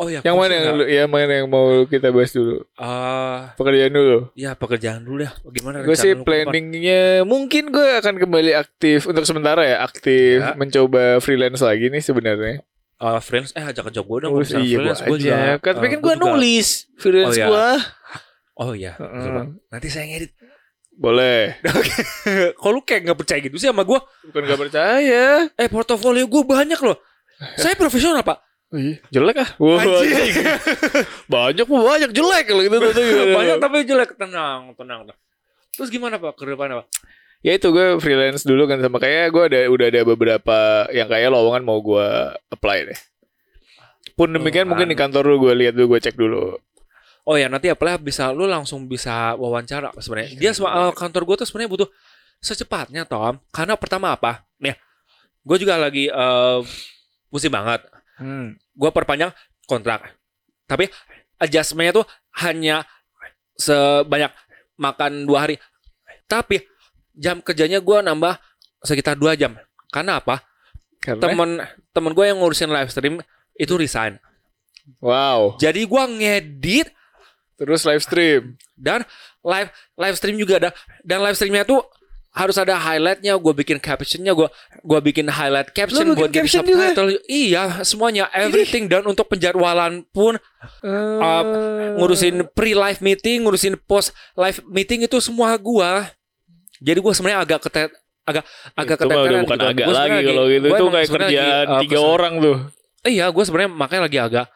[0.00, 0.24] Oh ya.
[0.24, 2.64] Yang mana yang lu, yang mana yang mau kita bahas dulu?
[2.74, 4.32] Ah, Pekerjaan dulu.
[4.32, 5.32] ya pekerjaan dulu ya.
[5.44, 10.56] Gimana Gue sih planningnya mungkin gue akan kembali aktif untuk sementara ya aktif Ya.
[10.56, 12.64] mencoba freelance lagi nih sebenarnya.
[12.96, 14.30] Ah, freelance eh ajak ajak gue dong.
[14.30, 15.52] Kalau misalnya iya freelance, gua juga, aja.
[15.58, 17.46] Kan kan gua gue nulis freelance Oh, iya.
[17.46, 17.68] gue.
[18.56, 18.92] Oh iya.
[18.94, 19.22] Heeh.
[19.22, 19.40] Coba.
[19.68, 20.32] Nanti saya ngedit.
[20.92, 21.56] Boleh.
[22.60, 24.00] Kok lu kayak nggak percaya gitu sih sama gue?
[24.22, 25.48] Bukan gak percaya.
[25.50, 26.96] Eh portofolio gue banyak loh.
[27.56, 28.36] Saya profesional pak.
[28.70, 29.02] Oh, iya.
[29.10, 29.50] Jelek ah.
[29.58, 30.34] Wah, anjing.
[31.26, 32.92] banyak mau banyak jelek kalau gitu tuh.
[33.38, 34.14] banyak tapi jelek.
[34.14, 35.10] Tenang, tenang.
[35.10, 35.18] tenang.
[35.74, 36.86] Terus gimana pak ke depannya pak?
[37.40, 40.58] Ya itu gue freelance dulu kan sama kayak gue ada udah ada beberapa
[40.92, 42.06] yang kayak lowongan mau gue
[42.52, 42.98] apply deh.
[44.12, 44.92] Pun demikian Oh, mungkin kan.
[44.92, 46.60] di kantor lu gue lihat dulu gue cek dulu.
[47.24, 50.36] Oh ya nanti apa bisa lu langsung bisa wawancara sebenarnya.
[50.36, 51.88] Dia soal kantor gue tuh sebenarnya butuh
[52.44, 53.40] secepatnya Tom.
[53.48, 54.44] Karena pertama apa?
[54.60, 54.76] Nih,
[55.40, 56.60] gue juga lagi eh
[57.32, 57.80] pusing banget.
[58.20, 58.54] Hmm.
[58.76, 59.32] Gue perpanjang
[59.64, 60.12] kontrak.
[60.68, 60.86] Tapi
[61.36, 62.06] adjustmentnya tuh
[62.38, 62.84] hanya
[63.56, 64.30] sebanyak
[64.76, 65.56] makan dua hari.
[66.24, 66.62] Tapi
[67.12, 68.36] jam kerjanya gue nambah
[68.84, 69.56] sekitar dua jam.
[69.90, 70.44] Karena apa?
[71.00, 71.50] Karena Temen
[71.90, 73.18] temen gue yang ngurusin live stream
[73.56, 74.20] itu resign.
[75.00, 75.56] wow.
[75.56, 76.88] Jadi gue ngedit
[77.56, 78.56] Terus live stream.
[78.72, 79.04] dan
[79.44, 80.70] live live stream juga ada
[81.04, 81.84] dan live streamnya tuh
[82.30, 84.46] harus ada highlightnya gue bikin captionnya gue
[84.80, 86.94] gue bikin highlight caption bikin caption juga?
[86.94, 87.08] subtitle.
[87.24, 88.30] Iya semuanya.
[88.30, 90.38] Everything dan untuk penjadwalan pun
[90.80, 91.42] Eh,
[91.96, 95.90] ngurusin pre live meeting ngurusin post live meeting itu semua gue
[96.78, 97.90] jadi gue sebenarnya agak ketet
[98.22, 99.66] agak agak itu udah keteteran bukan gitu.
[99.66, 100.66] agak Gua lagi kalau gitu.
[100.68, 102.56] itu kayak kerjaan lagi, uh, tiga kesel- orang tuh.
[103.00, 104.46] Iya, gue sebenarnya makanya lagi agak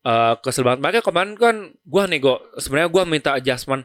[0.00, 0.80] eh kesel banget.
[0.80, 3.82] Makanya kemarin kan gue nego, sebenarnya gue minta adjustment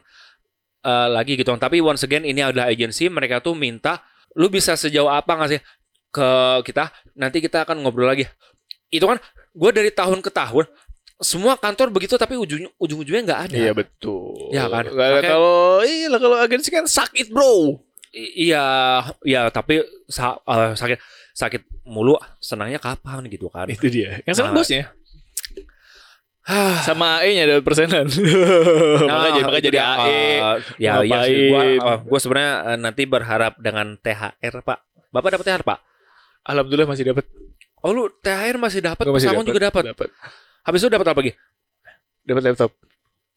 [0.86, 1.50] eh, lagi gitu.
[1.50, 5.60] Tapi once again ini adalah agensi, mereka tuh minta lu bisa sejauh apa nggak sih
[6.08, 6.28] ke
[6.62, 6.88] kita?
[7.14, 8.24] Nanti kita akan ngobrol lagi.
[8.88, 9.18] Itu kan
[9.50, 10.64] gue dari tahun ke tahun
[11.16, 13.56] semua kantor begitu tapi ujung ujung ujungnya nggak ada.
[13.56, 14.84] iya betul Iya kan?
[14.86, 17.80] Makanya- kalau iya kalau agensi kan sakit bro
[18.12, 18.64] I- iya,
[19.24, 21.00] iya tapi sa- eh, sakit
[21.32, 23.64] sakit mulu senangnya kapan gitu kan?
[23.66, 24.60] itu dia yang senang Nah.
[24.60, 24.92] bosnya.
[26.86, 28.06] sama AE nya ada persenan
[29.10, 29.78] makanya jadi makanya itu jadi.
[29.82, 34.78] AE Uh, ya iya sih gua uh, gua sebenarnya uh, nanti berharap dengan THR Pak.
[35.10, 35.78] Bapak dapat THR Pak?
[36.46, 37.26] alhamdulillah masih dapat
[37.84, 39.94] Oh lu THR masih dapat, pesangon juga dapat.
[39.94, 40.08] dapat
[40.66, 41.32] Habis itu dapat apa lagi?
[42.26, 42.70] dapat laptop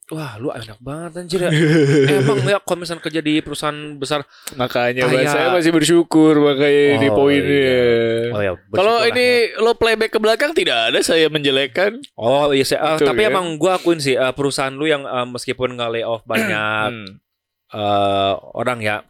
[0.09, 1.51] Wah, lu enak banget anjir ya.
[2.17, 4.25] Emang ya kalau misalnya kerja di perusahaan besar.
[4.55, 5.29] makanya iya.
[5.29, 7.77] saya masih bersyukur makanya di Oh, poinnya
[8.31, 9.61] Oh ya, kalau ini ya.
[9.61, 13.29] lo playback ke belakang tidak ada saya menjelekkan Oh iya, saya, uh, Betul, tapi ya.
[13.29, 17.05] emang gua akuin sih uh, perusahaan lu yang uh, meskipun nggak lay off banyak Hmm.
[17.69, 19.05] uh, orang ya.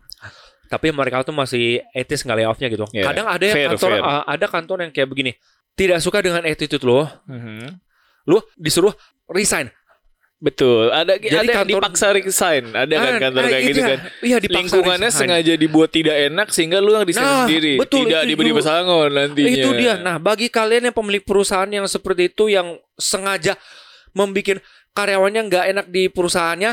[0.67, 2.85] Tapi mereka tuh masih etis nggak lay offnya gitu.
[2.91, 4.03] Ya, Kadang ada yang fair, kantor fair.
[4.03, 5.31] uh, ada kantor yang kayak begini.
[5.71, 7.71] Tidak suka dengan attitude lo, Mhm.
[8.27, 8.91] lu disuruh
[9.25, 9.71] resign.
[10.39, 13.69] Betul, ada Jadi ada yang kantor- dipaksa resign, ada kan Ah, kantor ah, kayak itu
[13.69, 13.87] gitu ya.
[13.87, 13.99] kan.
[14.23, 15.21] Iya dipaksa Lingkungannya resign.
[15.27, 19.09] sengaja dibuat tidak enak sehingga lu yang desain Nah, sendiri, betul, tidak itu diberi pesangon
[19.11, 19.51] nantinya.
[19.51, 19.93] Itu dia.
[19.97, 23.59] Nah, bagi kalian yang pemilik perusahaan yang seperti itu yang sengaja
[24.09, 26.71] membuat karyawannya nggak enak di perusahaannya,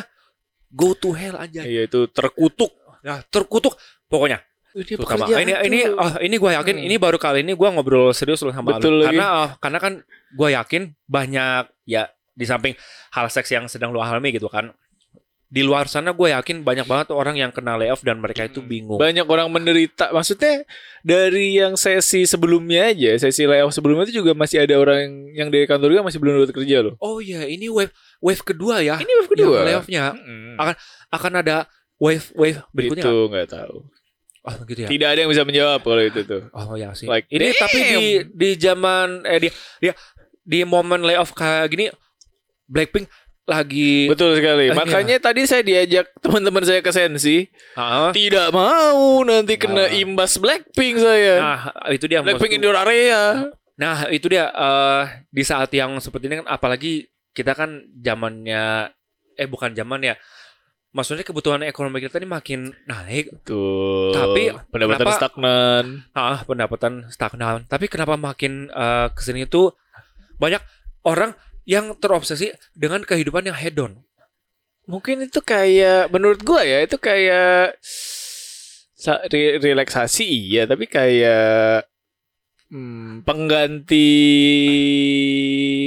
[0.69, 1.61] go to hell aja.
[1.61, 2.71] Iya itu terkutuk.
[3.03, 3.75] Nah, terkutuk
[4.05, 4.47] pokoknya.
[4.73, 6.87] Ini Terutama ini ini oh, ini gue yakin Hmm.
[6.87, 9.03] ini baru kali ini gue ngobrol serius loh sama Betul lu.
[9.03, 9.17] lagi.
[9.17, 9.93] Karena oh, karena kan
[10.31, 12.77] gue yakin banyak ya di samping
[13.17, 14.77] hal seks yang sedang lu alami gitu kan.
[15.47, 18.99] Di luar sana gue yakin banyak banget orang yang kena layoff dan mereka itu bingung.
[18.99, 20.11] banyak orang menderita.
[20.11, 20.67] Maksudnya
[21.07, 25.65] dari yang sesi sebelumnya aja, sesi layoff sebelumnya itu juga masih ada orang yang, dari
[25.71, 26.99] kantor juga masih belum dapat kerja loh.
[26.99, 28.99] Oh iya, ini wave wave kedua ya.
[28.99, 29.57] Ini wave kedua.
[29.63, 30.75] Yang layoffnya Mm-mm.
[31.15, 31.71] akan ada
[32.03, 33.07] wave wave berikutnya.
[33.07, 33.77] Itu nggak tahu.
[34.47, 34.89] Oh gitu ya.
[34.91, 36.43] Tidak ada yang bisa menjawab kalau itu tuh.
[36.55, 37.07] Oh ya sih.
[37.07, 37.61] Like, ini damn.
[37.63, 39.95] tapi di di zaman eh di dia
[40.47, 41.87] di momen layoff kayak gini
[42.67, 43.07] Blackpink
[43.45, 44.69] lagi Betul sekali.
[44.69, 47.47] Eh, Makanya tadi saya diajak teman-teman saya ke Sensi,
[48.11, 49.95] tidak mau nanti kena Ah.
[49.95, 51.35] imbas Blackpink saya.
[51.39, 53.47] nah itu dia Blackpink Indoor Area.
[53.77, 58.91] Nah, itu dia eh, di saat yang seperti ini kan apalagi kita kan zamannya
[59.33, 60.17] eh bukan zaman ya.
[60.91, 64.11] Maksudnya kebutuhan ekonomi kita ini makin naik, Tuh.
[64.11, 65.85] Tapi, pendapatan kenapa- stagnan.
[66.17, 67.63] ah pendapatan stagnan.
[67.63, 69.71] Tapi kenapa makin eh, ke sini itu
[70.37, 70.65] banyak
[71.05, 74.01] orang yang terobsesi dengan kehidupan yang hedon.
[74.87, 77.75] Mungkin itu kayak menurut gua ya, itu kayak
[79.29, 81.91] re- relaksasi iya, tapi kayak
[82.71, 84.09] hmm, pengganti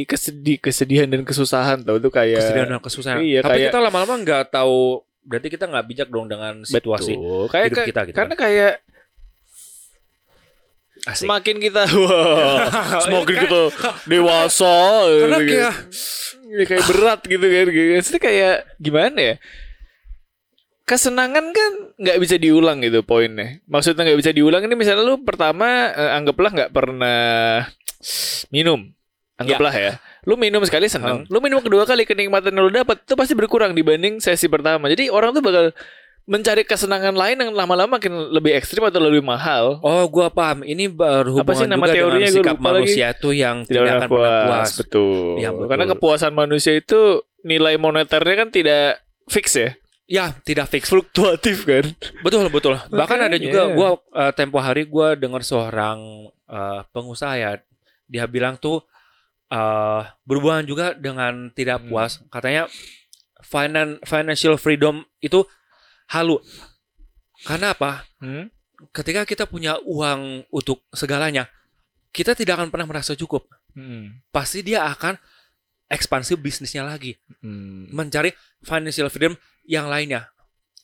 [0.03, 3.19] kesedih kesedihan dan kesusahan tau itu kayak Kesedihan dan kesusahan.
[3.23, 7.43] Iya, Tapi kayak- kita lama-lama nggak tahu berarti kita nggak bijak dong dengan situasi Betul.
[7.53, 8.15] kayak hidup kita gitu.
[8.17, 8.73] karena kayak
[11.07, 11.25] Asik.
[11.25, 12.67] semakin kita wah,
[13.07, 13.61] semakin kita
[14.03, 14.75] dewasa
[15.07, 15.51] Karena gitu.
[15.55, 15.75] kayak
[16.49, 17.89] Ya, kayak berat gitu kan gitu.
[17.93, 19.35] Maksudnya kayak gimana ya?
[20.89, 23.61] Kesenangan kan nggak bisa diulang gitu poinnya.
[23.69, 27.69] Maksudnya nggak bisa diulang ini misalnya lu pertama eh, anggaplah nggak pernah
[28.49, 28.89] minum.
[29.39, 29.91] Anggaplah ya,
[30.27, 33.71] lu minum sekali senang lu minum kedua kali kenikmatan yang lu dapat itu pasti berkurang
[33.71, 34.91] dibanding sesi pertama.
[34.91, 35.71] Jadi orang tuh bakal
[36.29, 40.61] mencari kesenangan lain yang lama-lama makin lebih ekstrim atau lebih mahal Oh, gua paham.
[40.61, 42.17] Ini berhubungan Apa sih nama juga teorinya?
[42.21, 42.75] dengan sikap lupa lagi.
[42.77, 44.45] manusia itu yang tidak tidak, akan pernah puas.
[44.45, 44.71] puas.
[44.77, 45.33] betul.
[45.35, 45.67] Iya, betul.
[45.67, 46.99] karena kepuasan manusia itu
[47.41, 48.85] nilai moneternya kan tidak
[49.25, 49.71] fix ya
[50.05, 50.85] Ya, tidak fix.
[50.85, 51.85] fluktuatif kan
[52.19, 52.77] Betul, betul.
[52.87, 53.75] Bahkan ada juga Makanya.
[53.75, 55.97] gua eh, tempo hari gua dengar seorang
[56.45, 57.51] eh, pengusaha ya,
[58.05, 58.85] dia bilang tuh
[59.47, 61.89] eh berhubungan juga dengan tidak Hmm.
[61.89, 62.21] puas.
[62.27, 62.69] Katanya
[63.39, 65.41] finan financial freedom itu
[66.09, 66.37] halu.
[67.41, 68.03] Karena apa?
[68.19, 68.49] Hmm?
[68.91, 71.47] Ketika kita punya uang untuk segalanya,
[72.11, 73.47] kita tidak akan pernah merasa cukup.
[73.71, 74.19] Hmm.
[74.29, 75.15] Pasti dia akan
[75.87, 77.15] ekspansi bisnisnya lagi.
[77.39, 77.87] Hmm.
[77.89, 78.29] mencari
[78.61, 80.27] financial freedom yang lainnya.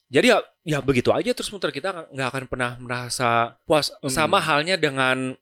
[0.08, 3.92] Jadi ya, ya begitu aja terus muter kita nggak akan pernah merasa puas.
[4.00, 4.08] Hmm.
[4.08, 5.34] Sama halnya dengan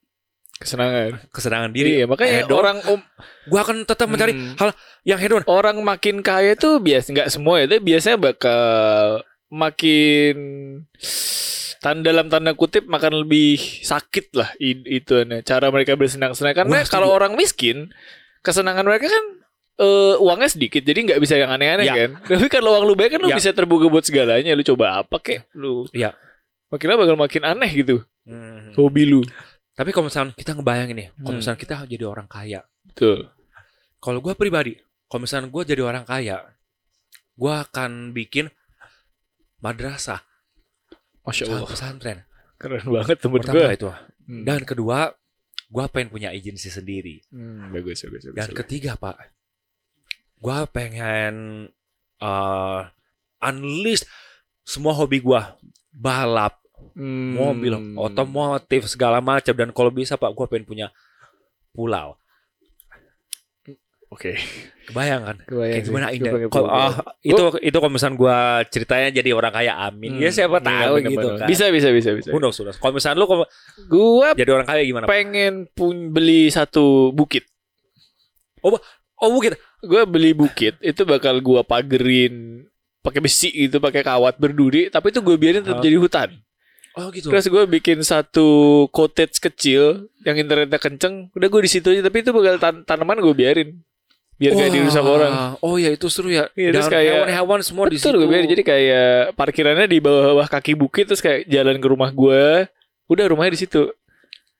[0.54, 2.00] kesenangan kesenangan diri.
[2.00, 2.56] iya makanya hedon.
[2.56, 3.02] orang om
[3.50, 4.56] Gua akan tetap mencari Hmm.
[4.56, 4.70] hal
[5.04, 5.44] yang hedon.
[5.50, 9.20] orang makin kaya tuh biasa nggak semua ya tapi biasanya bakal
[9.54, 10.36] makin
[11.78, 15.14] tan dalam tanda kutip makan lebih sakit lah itu
[15.44, 17.92] cara mereka bersenang-senang karena Wah, kalau orang miskin
[18.42, 19.26] kesenangan mereka kan
[19.78, 21.94] eh, uangnya sedikit jadi nggak bisa yang aneh-aneh Ya.
[21.94, 23.38] kan tapi kalau uang lu banyak kan lu Ya.
[23.38, 26.16] bisa terbuka buat segalanya lu coba apa kek lu Ya.
[26.72, 28.72] makin lama bakal makin aneh gitu Hmm.
[28.74, 29.22] hobi lu
[29.74, 31.40] Tapi kalau misalnya kita ngebayangin nih, kalau Hmm.
[31.42, 33.26] misalnya kita jadi orang kaya, betul
[33.98, 34.78] kalau gue pribadi,
[35.10, 36.46] kalau misalnya gue jadi orang kaya,
[37.34, 38.54] gue akan bikin
[39.64, 40.20] madrasah,
[41.24, 42.20] masya allah pesantren.
[42.60, 43.88] keren banget temen gue Pertama itu.
[44.24, 44.44] Hmm.
[44.44, 45.12] Dan kedua,
[45.66, 47.24] gue pengen punya agensi sendiri.
[47.28, 48.60] Hmm, bagus bagus bagus, Dan bagus.
[48.64, 49.16] ketiga pak,
[50.38, 51.34] gue pengen
[52.20, 52.82] uh,
[53.42, 54.04] unleash
[54.62, 55.42] semua hobi gue,
[55.90, 56.60] balap,
[56.94, 57.34] Hmm.
[57.34, 59.56] mobil, otomotif segala macam.
[59.56, 60.88] Dan kalau bisa pak, gue pengen punya
[61.72, 62.20] pulau.
[64.14, 64.34] Oke
[64.84, 65.38] Kebayang kan?
[65.42, 65.90] kebayang Kayak sih.
[65.90, 66.32] gimana Gua indah.
[66.46, 66.68] punya.
[66.70, 68.38] ah, itu itu kalau misalnya gue
[68.70, 70.12] ceritanya jadi orang kaya, amin.
[70.12, 70.22] Hmm.
[70.22, 71.40] Ya siapa Iya, tahu bener, gitu bener.
[71.40, 71.48] kan.
[71.48, 72.76] bisa bisa bisa bisa Who knows, who knows.
[72.78, 73.46] Kalau misalnya lu kalau
[73.86, 75.06] gua jadi orang kaya gimana?
[75.06, 77.48] Pengen pun beli satu bukit
[78.62, 78.76] Oh
[79.30, 79.56] bukit.
[79.80, 82.64] gue beli bukit itu bakal gua pagerin
[83.00, 85.84] pakai besi gitu pakai kawat berduri tapi itu gue biarin tetap Hah?
[85.84, 86.30] jadi hutan
[86.94, 87.28] Oh gitu.
[87.28, 88.48] terus gue bikin satu
[88.88, 93.20] cottage kecil yang internetnya kenceng udah gue di situ aja tapi itu bakal tan- tanaman
[93.20, 93.70] gue biarin
[94.34, 96.50] biar Wah, dirusak orang Oh ya itu seru ya.
[96.52, 98.18] Iya, terus kayak- hewan-hewan semua di situ.
[98.20, 102.66] biarin jadi kayak parkirannya di bawah-bawah kaki bukit terus kayak jalan ke rumah gue
[103.06, 103.94] udah rumahnya di situ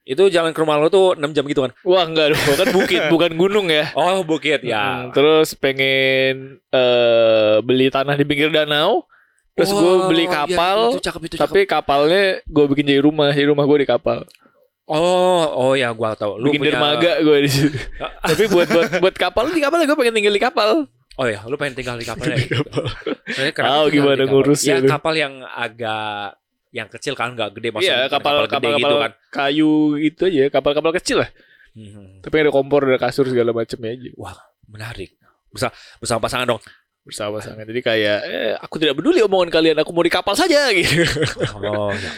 [0.04, 1.72] Itu jalan ke rumah lo tuh 6 jam gitu kan.
[1.82, 4.84] wah enggak dong kan bukit bukan gunung ya Oh bukit Hmm, ya.
[5.10, 9.08] terus pengen eh beli tanah di pinggir danau
[9.54, 13.48] terus gue beli iya, kapal itu cakep itu tapi kapalnya gue bikin jadi rumah jadi
[13.48, 14.53] rumah gue di kapal cakep.
[14.86, 16.36] Oh, oh ya gua tahu.
[16.36, 17.78] Lu bikin punya dermaga gue di situ
[18.30, 20.70] tapi buat buat buat kapal di kapal gue pengen tinggal di kapal
[21.14, 22.42] Oh ya, lu pengen tinggal di kapal ya.
[22.42, 24.28] Tahu tinggal gimana kapal?
[24.28, 26.36] ngurusnya Ya kapal yang agak
[26.74, 29.12] yang kecil kan nggak gede maksudnya iya kapal gede kapal kapal gitu kan.
[29.30, 31.30] kayu itu aja kapal kapal kecil lah
[31.74, 32.22] Hmm.
[32.22, 34.10] tapi ada kompor ada kasur segala macamnya aja
[34.64, 35.18] Menarik.
[35.50, 36.62] Bisa bersama pasangan dong.
[37.02, 40.70] bersama pasangan jadi kayak eh, aku tidak peduli omongan kalian aku mau di kapal saja
[40.70, 41.02] gitu
[41.58, 42.10] Oh, ya.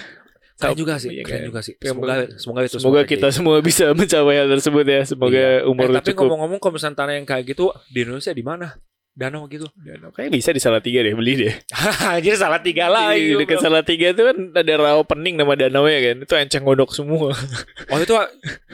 [0.55, 1.47] Keren juga sih, Iya, keren kan?
[1.51, 1.73] juga sih.
[1.77, 3.35] Semoga semoga itu semoga kita terjadi.
[3.35, 5.67] semua bisa mencapai hal tersebut ya semoga Iya.
[5.67, 8.67] umur eh, tapi cukup ngomong-ngomong kalau misalnya tanah yang kayak gitu di Indonesia di mana?
[9.15, 9.63] Danau gitu.
[10.11, 11.53] Kayaknya bisa di Salatiga deh beli deh.
[12.19, 13.23] Jadi salah tiga Di lagi.
[13.39, 16.27] dekat Salatiga itu kan ada rawa pening nama danau ya kan.
[16.27, 17.31] Itu enceng gondok semua.
[17.91, 18.11] Oh itu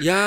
[0.02, 0.18] ya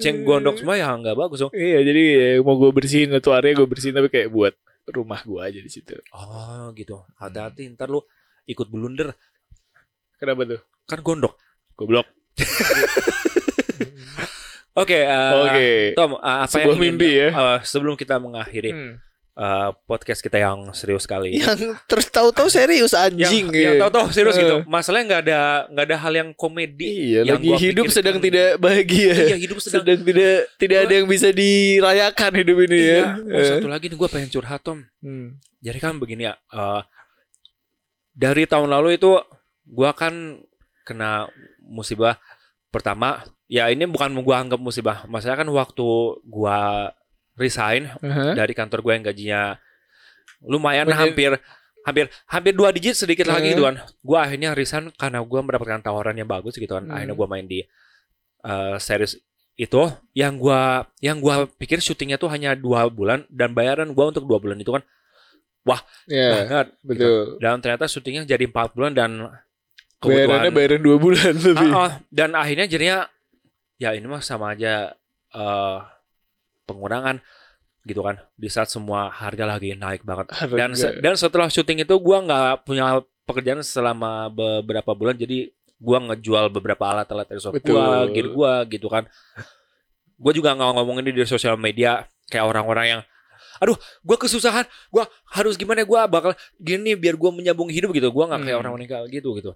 [0.00, 1.52] ceng gondok semua ya nggak bagus dong.
[1.52, 4.56] iya jadi ya, mau gue bersihin itu area gue bersihin tapi kayak buat
[4.88, 6.00] rumah gue aja di situ.
[6.12, 7.04] Oh gitu.
[7.20, 8.00] Hati-hati ntar lu
[8.48, 9.12] ikut blunder
[10.22, 10.60] Kenapa tuh?
[10.84, 11.34] kan gondok.
[11.74, 12.06] Goblok.
[14.72, 14.98] Oke.
[14.98, 15.68] eh, Oke.
[15.92, 17.28] Tom, eh, apa Sebuah yang ingin- mimpi ya.
[17.28, 18.94] eh, sebelum kita mengakhiri Hmm.
[19.32, 21.36] eh, podcast kita yang serius kali.
[21.36, 23.46] Yang terus tahu-tahu serius yang, anjing.
[23.50, 23.80] yang ya.
[23.82, 24.40] tahu-tahu serius Eh.
[24.40, 24.56] gitu.
[24.64, 26.88] Masalahnya nggak ada nggak ada hal yang komedi.
[27.12, 27.96] Iya, yang lagi gua hidup pikirkan.
[27.96, 29.12] sedang tidak bahagia.
[29.26, 29.82] Iya hidup sedang.
[29.84, 32.88] sedang tidak tidak ada yang bisa dirayakan hidup ini ya.
[32.88, 33.04] Iya.
[33.18, 33.48] Oh, Eh.
[33.50, 34.78] satu lagi nih gue pengen curhat Tom.
[35.00, 35.36] Hmm.
[35.58, 36.34] Jadi kan begini ya.
[36.48, 36.80] eh,
[38.12, 39.16] dari tahun lalu itu
[39.72, 40.44] gua kan
[40.84, 41.32] kena
[41.64, 42.20] musibah
[42.68, 43.24] pertama.
[43.48, 45.08] Ya ini bukan gua anggap musibah.
[45.08, 45.88] Masalahnya kan waktu
[46.24, 46.92] gua
[47.32, 48.36] resign Aha.
[48.36, 49.40] dari kantor gue yang gajinya
[50.44, 51.30] lumayan Menye- hampir
[51.82, 53.52] hampir hampir dua digit sedikit lagi Hmm.
[53.56, 53.76] gitu kan.
[54.04, 56.84] Gua akhirnya resign karena gua mendapatkan tawaran yang bagus gitu kan.
[56.84, 56.92] Hmm.
[56.92, 57.64] Akhirnya gua main di
[58.42, 59.16] eh, series
[59.54, 59.82] itu
[60.12, 64.36] yang gua yang gua pikir syutingnya tuh hanya dua bulan dan bayaran gua untuk dua
[64.36, 64.82] bulan itu kan
[66.10, 67.38] Ya, banget betul.
[67.38, 69.30] dan ternyata syutingnya jadi empat bulan dan
[70.04, 71.34] Bayarannya bayaran dua bulan.
[71.54, 71.92] Ah, ah.
[72.08, 72.98] dan akhirnya jadinya
[73.76, 74.94] ya ini mah sama aja
[75.28, 75.78] eh
[76.64, 77.18] pengurangan
[77.82, 80.54] gitu kan di saat semua harga lagi naik banget Harga.
[80.54, 85.98] dan se- dan setelah syuting itu gua nggak punya pekerjaan selama beberapa bulan jadi gua
[86.00, 87.74] ngejual beberapa alat-alat airsoft Betul.
[87.74, 89.10] gua gear gua gitu kan
[90.14, 93.02] gua juga nggak ngomongin ini di sosial media kayak orang-orang yang
[93.58, 98.30] aduh gua kesusahan gua harus gimana gua bakal gini biar gua menyambung hidup gitu gua
[98.30, 98.62] nggak kayak Hmm.
[98.62, 99.52] orang meninggal gitu gitu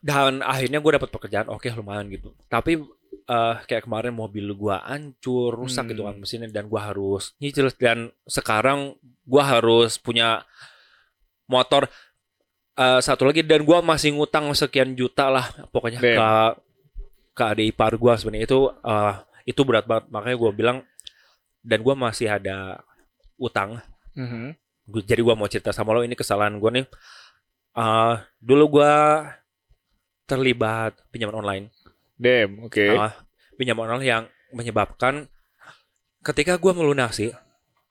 [0.00, 2.32] dan akhirnya gue dapat pekerjaan oke lumayan gitu.
[2.46, 2.80] Tapi
[3.26, 5.90] eh, kayak kemarin mobil gua hancur rusak Hmm.
[5.92, 7.70] gitu kan mesinnya dan gua harus nyicil.
[7.72, 10.42] Dan sekarang gua harus punya
[11.46, 11.86] motor
[12.74, 13.42] eh, satu lagi.
[13.42, 16.16] Dan gua masih ngutang sekian juta lah pokoknya Damn.
[16.16, 16.30] ke
[17.30, 18.46] ke adik ipar gua sebenarnya.
[18.46, 19.14] Itu eh,
[19.46, 20.04] itu berat banget.
[20.08, 20.78] Makanya gua bilang
[21.60, 22.82] dan gua masih ada
[23.36, 23.78] utang.
[24.16, 24.58] Mhm.
[24.86, 26.86] Gua- jadi gua mau cerita sama lo ini kesalahan gua nih.
[27.72, 28.92] Eh, dulu gua
[30.30, 31.66] terlibat pinjaman online
[32.14, 32.84] Damn, oke.
[32.86, 33.16] Ah,
[33.56, 35.26] pinjaman online yang menyebabkan
[36.20, 37.32] ketika gua melunasi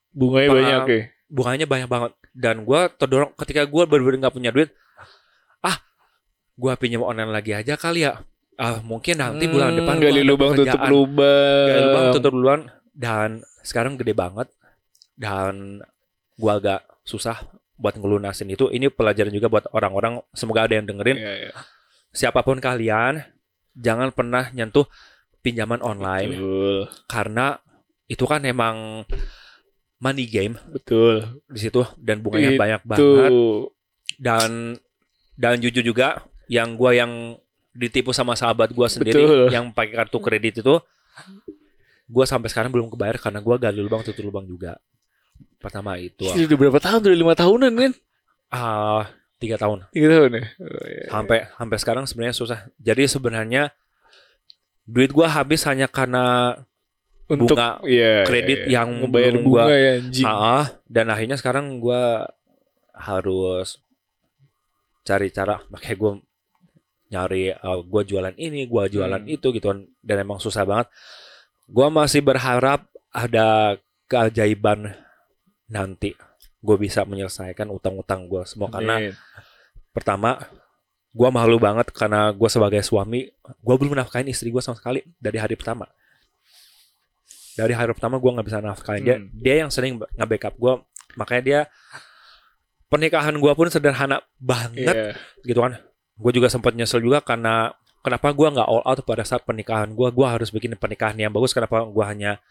[0.09, 0.99] Bunganya banyak oke.
[1.27, 4.69] bunganya banyak banget dan gua terdorong ketika gua benar-benar nggak punya duit
[5.59, 5.81] ah
[6.53, 8.21] gua pinjam online lagi aja kali ya.
[8.53, 11.65] Ah, mungkin nanti bulan Hmm, depan gua gali ada lubang tutup lubang.
[11.65, 12.61] Gali lubang tutup duluan
[12.91, 13.29] dan
[13.61, 14.47] sekarang gede banget
[15.15, 15.79] dan
[16.35, 17.39] gua agak susah
[17.75, 18.67] buat ngelunasin itu.
[18.67, 20.19] Ini pelajaran juga buat orang-orang.
[20.35, 21.17] Semoga ada yang dengerin.
[21.17, 21.53] Iya, iya.
[22.09, 23.21] Siapa pun kalian,
[23.77, 24.89] jangan pernah nyentuh
[25.39, 26.77] pinjaman online Betul.
[27.07, 27.55] karena
[28.11, 29.07] itu kan emang
[29.99, 31.39] money game Betul.
[31.47, 32.59] di situ dan bunganya Itu.
[32.59, 33.31] banyak banget
[34.19, 34.75] dan
[35.39, 37.39] dan jujur juga yang gua yang
[37.71, 39.47] ditipu sama sahabat gua sendiri Betul.
[39.55, 40.75] yang pakai kartu kredit itu
[42.11, 44.75] gua sampai sekarang belum kebayar karena gua gali lubang tutup lubang juga
[45.55, 46.99] pertama itu Ini udah berapa tahun?
[47.03, 47.93] Udah lima tahunan kan?
[48.49, 49.07] ah
[49.39, 50.43] tiga tahun Tiga tahun ya?
[50.59, 51.05] Oh, iya.
[51.07, 53.71] sampai sampai sekarang sebenarnya susah jadi sebenarnya
[54.83, 56.53] duit gua habis hanya karena
[57.25, 58.73] Untuk bunga iya, kredit iya, iya.
[58.75, 60.25] yang belum bunga gua- ya anjing.
[60.83, 62.25] Dan akhirnya sekarang gua
[62.91, 63.79] harus
[65.01, 66.11] cari cara makanya gue
[67.09, 69.29] nyari uh, gua jualan ini gua jualan Hmm.
[69.31, 70.89] itu gitu kan dan emang susah banget
[71.65, 74.93] gua masih berharap ada keajaiban
[75.65, 76.13] nanti
[76.59, 79.13] gue bisa menyelesaikan utang-utang gua semua karena Amin.
[79.89, 80.43] pertama
[81.09, 83.31] gua malu banget karena gua sebagai suami
[83.63, 85.87] gua belum nafkahin istri gua sama sekali dari hari pertama
[87.55, 89.27] dari hari pertama gua nggak bisa nafkahin dia Hmm.
[89.35, 90.83] dia yang sering nge-backup gua
[91.15, 91.59] makanya dia
[92.87, 95.15] pernikahan gua pun sederhana banget Iya.
[95.43, 95.79] gitu kan
[96.19, 97.71] gue juga sempat nyesel juga karena
[98.03, 101.55] kenapa gua nggak all out pada saat pernikahan gua gua harus bikin pernikahan yang bagus
[101.55, 102.43] kenapa gua hanya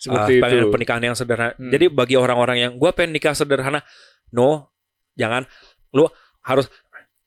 [0.00, 0.72] Seperti uh, pengen itu.
[0.72, 1.52] pernikahan yang sederhana.
[1.60, 1.68] Hmm.
[1.68, 3.84] Jadi bagi orang-orang yang gua pengen nikah sederhana,
[4.32, 4.72] no,
[5.12, 5.44] jangan.
[5.92, 6.08] Lu
[6.40, 6.72] harus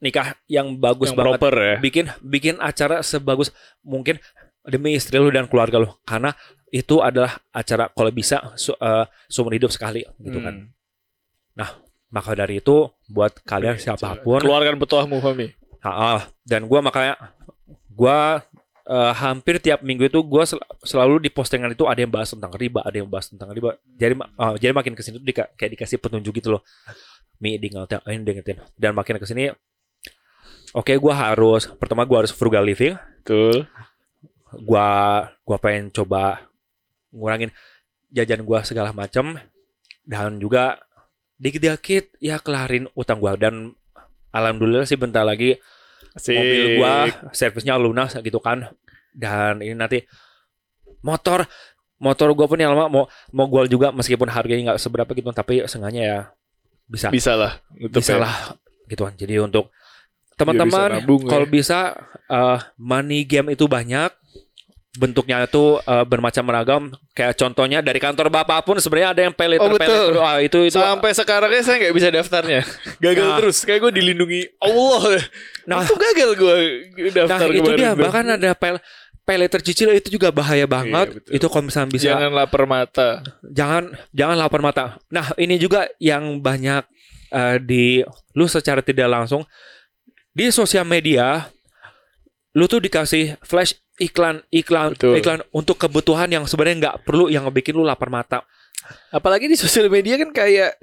[0.01, 1.31] nikah yang bagus Yang banget.
[1.37, 1.75] proper ya.
[1.77, 3.53] Bikin bikin acara sebagus
[3.85, 4.17] mungkin
[4.65, 5.93] demi istri lu dan keluarga lu.
[6.01, 6.33] Karena
[6.73, 10.65] itu adalah acara kalau bisa su- uh, seumur hidup sekali gitu kan.
[10.65, 11.71] Hmm.
[12.13, 15.49] Maka dari itu buat kalian siapa pun Keluarkan petuahmu, Fami.
[15.81, 17.17] Ha, dan gua makanya
[17.89, 18.45] gua
[18.87, 22.51] eh, hampir tiap minggu itu gua sel- selalu di postingan itu ada yang bahas tentang
[22.55, 23.79] riba, ada yang bahas tentang riba.
[23.95, 26.61] Jadi eh, jadi makin ke sini tuh dika- kayak dikasih petunjuk gitu loh.
[27.39, 27.71] Mi ini
[28.23, 28.57] diingetin.
[28.79, 29.51] Dan makin ke sini
[30.73, 32.97] Oke, gua harus pertama gua harus frugal living.
[33.21, 33.69] Betul.
[34.65, 34.89] Gua
[35.45, 36.49] gua pengen coba
[37.13, 37.53] ngurangin
[38.09, 39.37] jajan gua segala macam
[40.01, 40.81] dan juga
[41.37, 43.77] dikit-dikit ya kelarin utang gua dan
[44.33, 45.61] alhamdulillah sih bentar lagi
[46.11, 46.35] Asik.
[46.35, 46.93] mobil gua
[47.31, 48.67] servisnya lunas gitu kan
[49.15, 50.03] dan ini nanti
[51.01, 51.47] motor
[52.01, 55.63] motor gua pun yang lama mau mau gua juga meskipun harganya nggak seberapa gitu tapi
[55.65, 56.19] sengaja ya
[56.83, 57.51] bisa bisa lah.
[57.79, 58.27] Bisa ya.
[58.27, 58.35] lah
[58.91, 59.71] gitu kan jadi untuk
[60.35, 61.05] teman-teman ya.
[61.29, 61.93] kalau bisa
[62.27, 64.11] eh, money game itu banyak
[64.93, 66.83] bentuknya itu eh, bermacam ragam
[67.17, 70.09] kayak contohnya dari kantor bapak pun sebenarnya ada yang later, Oh, betul.
[70.21, 72.61] Wah, itu itu Sampai sekarang ya saya nggak bisa daftarnya.
[73.03, 73.37] Gagal Nah.
[73.41, 73.57] terus.
[73.65, 75.17] Kayak gue dilindungi Allah.
[75.65, 75.81] Nah.
[75.81, 76.57] itu gagal gue
[76.93, 78.71] Nah daftar itu kemarin dia bahkan ada pay,
[79.23, 81.07] pay later cicil itu juga bahaya banget.
[81.09, 81.31] Iya, betul.
[81.41, 83.09] itu kalau misalnya bisa jangan Jangan lapar mata.
[84.13, 84.85] jangan lapar mata.
[85.09, 86.85] Nah ini juga yang banyak
[87.33, 89.41] eh, di lu secara tidak langsung
[90.29, 91.49] di sosial media
[92.53, 95.17] lu tuh dikasih flash iklan iklan Betul.
[95.17, 98.41] iklan untuk kebutuhan yang sebenarnya nggak perlu yang bikin lu lapar mata.
[99.09, 100.75] Apalagi di sosial media kan kayak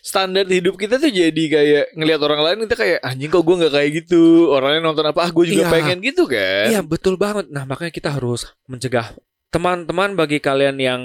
[0.00, 3.72] standar hidup kita tuh jadi kayak ngelihat orang lain kita kayak anjing kok gue nggak
[3.72, 5.72] kayak gitu orang lain nonton apa ah gue juga Iya.
[5.72, 7.48] pengen gitu kan Iya betul banget.
[7.48, 9.12] Nah makanya kita harus mencegah
[9.48, 11.00] teman-teman bagi kalian yang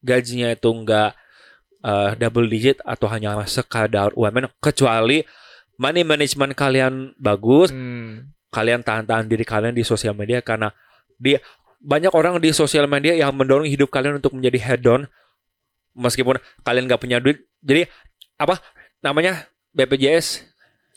[0.00, 1.10] gajinya itu nggak
[1.78, 5.22] eh, double digit atau hanya sekadar UMR kecuali
[5.78, 8.34] money management kalian bagus, Hmm.
[8.50, 10.74] kalian tahan-tahan diri kalian di sosial media karena
[11.18, 11.36] di
[11.78, 15.06] banyak orang di sosial media yang mendorong hidup kalian untuk menjadi hedon
[15.94, 17.42] meskipun kalian nggak punya duit.
[17.62, 17.86] Jadi
[18.38, 18.62] apa
[19.02, 20.46] namanya BPJS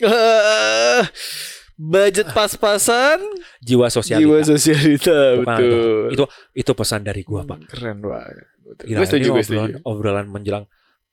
[1.82, 3.18] budget pas-pasan
[3.62, 4.22] jiwa sosial.
[4.22, 7.66] jiwa sosialita Bukan, betul Itu itu pesan dari gua pak.
[7.70, 8.46] keren banget
[8.86, 10.64] Gila, gue setuju gue setuju obrolan menjelang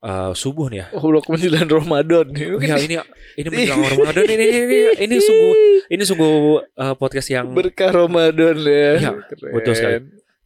[0.00, 0.86] uh, subuh nih ya.
[0.92, 2.94] oh udah menjelang Ramadan ya ini
[3.34, 5.52] ini menjelang Ramadan ini ini ini, ini sungguh
[5.88, 6.34] ini sungguh
[6.74, 9.10] uh, podcast yang berkah Ramadan ya Iya,
[9.50, 9.96] betul sekali.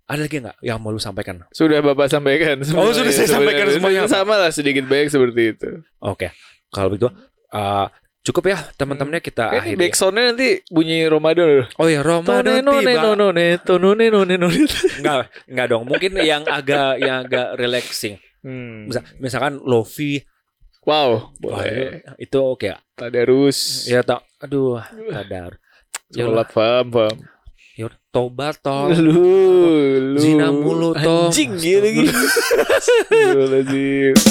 [0.05, 1.45] ada lagi nggak yang mau lu sampaikan?
[1.51, 4.05] sudah bapak sampaikan Oh, sudah saya sampaikan semuanya.
[4.07, 6.33] sama lah sedikit banyak seperti itu Oke,
[6.69, 7.09] kalau begitu
[7.51, 7.87] uh,
[8.23, 9.81] cukup ya teman-temannya kita Kayaknya akhiri.
[9.83, 11.67] backsoundnya nanti bunyi Ramadan loh.
[11.75, 13.03] Oh ya Ramadan tiba.
[13.05, 14.63] nonone tonone none none.
[14.95, 15.83] Enggak, enggak dong.
[15.85, 18.23] Mungkin yang agak yang agak relaxing.
[18.43, 18.91] Hmm.
[18.91, 20.19] Misal, misalkan Lofi.
[20.83, 22.03] Wow, boleh.
[22.03, 22.59] Wah, itu oke.
[22.59, 22.75] Okay.
[22.99, 23.87] Tadarus.
[23.87, 24.27] Ya tak.
[24.43, 24.83] Aduh,
[25.15, 25.63] tadar.
[26.11, 27.17] Ya Sholat paham, paham.
[27.79, 28.91] Ya tobat tol.
[28.91, 29.23] Lu,
[30.13, 30.19] lu.
[30.19, 31.31] Zina mulu tol.
[31.31, 32.11] Anjing gitu gitu.
[32.11, 34.15] Astagfirullahaladzim.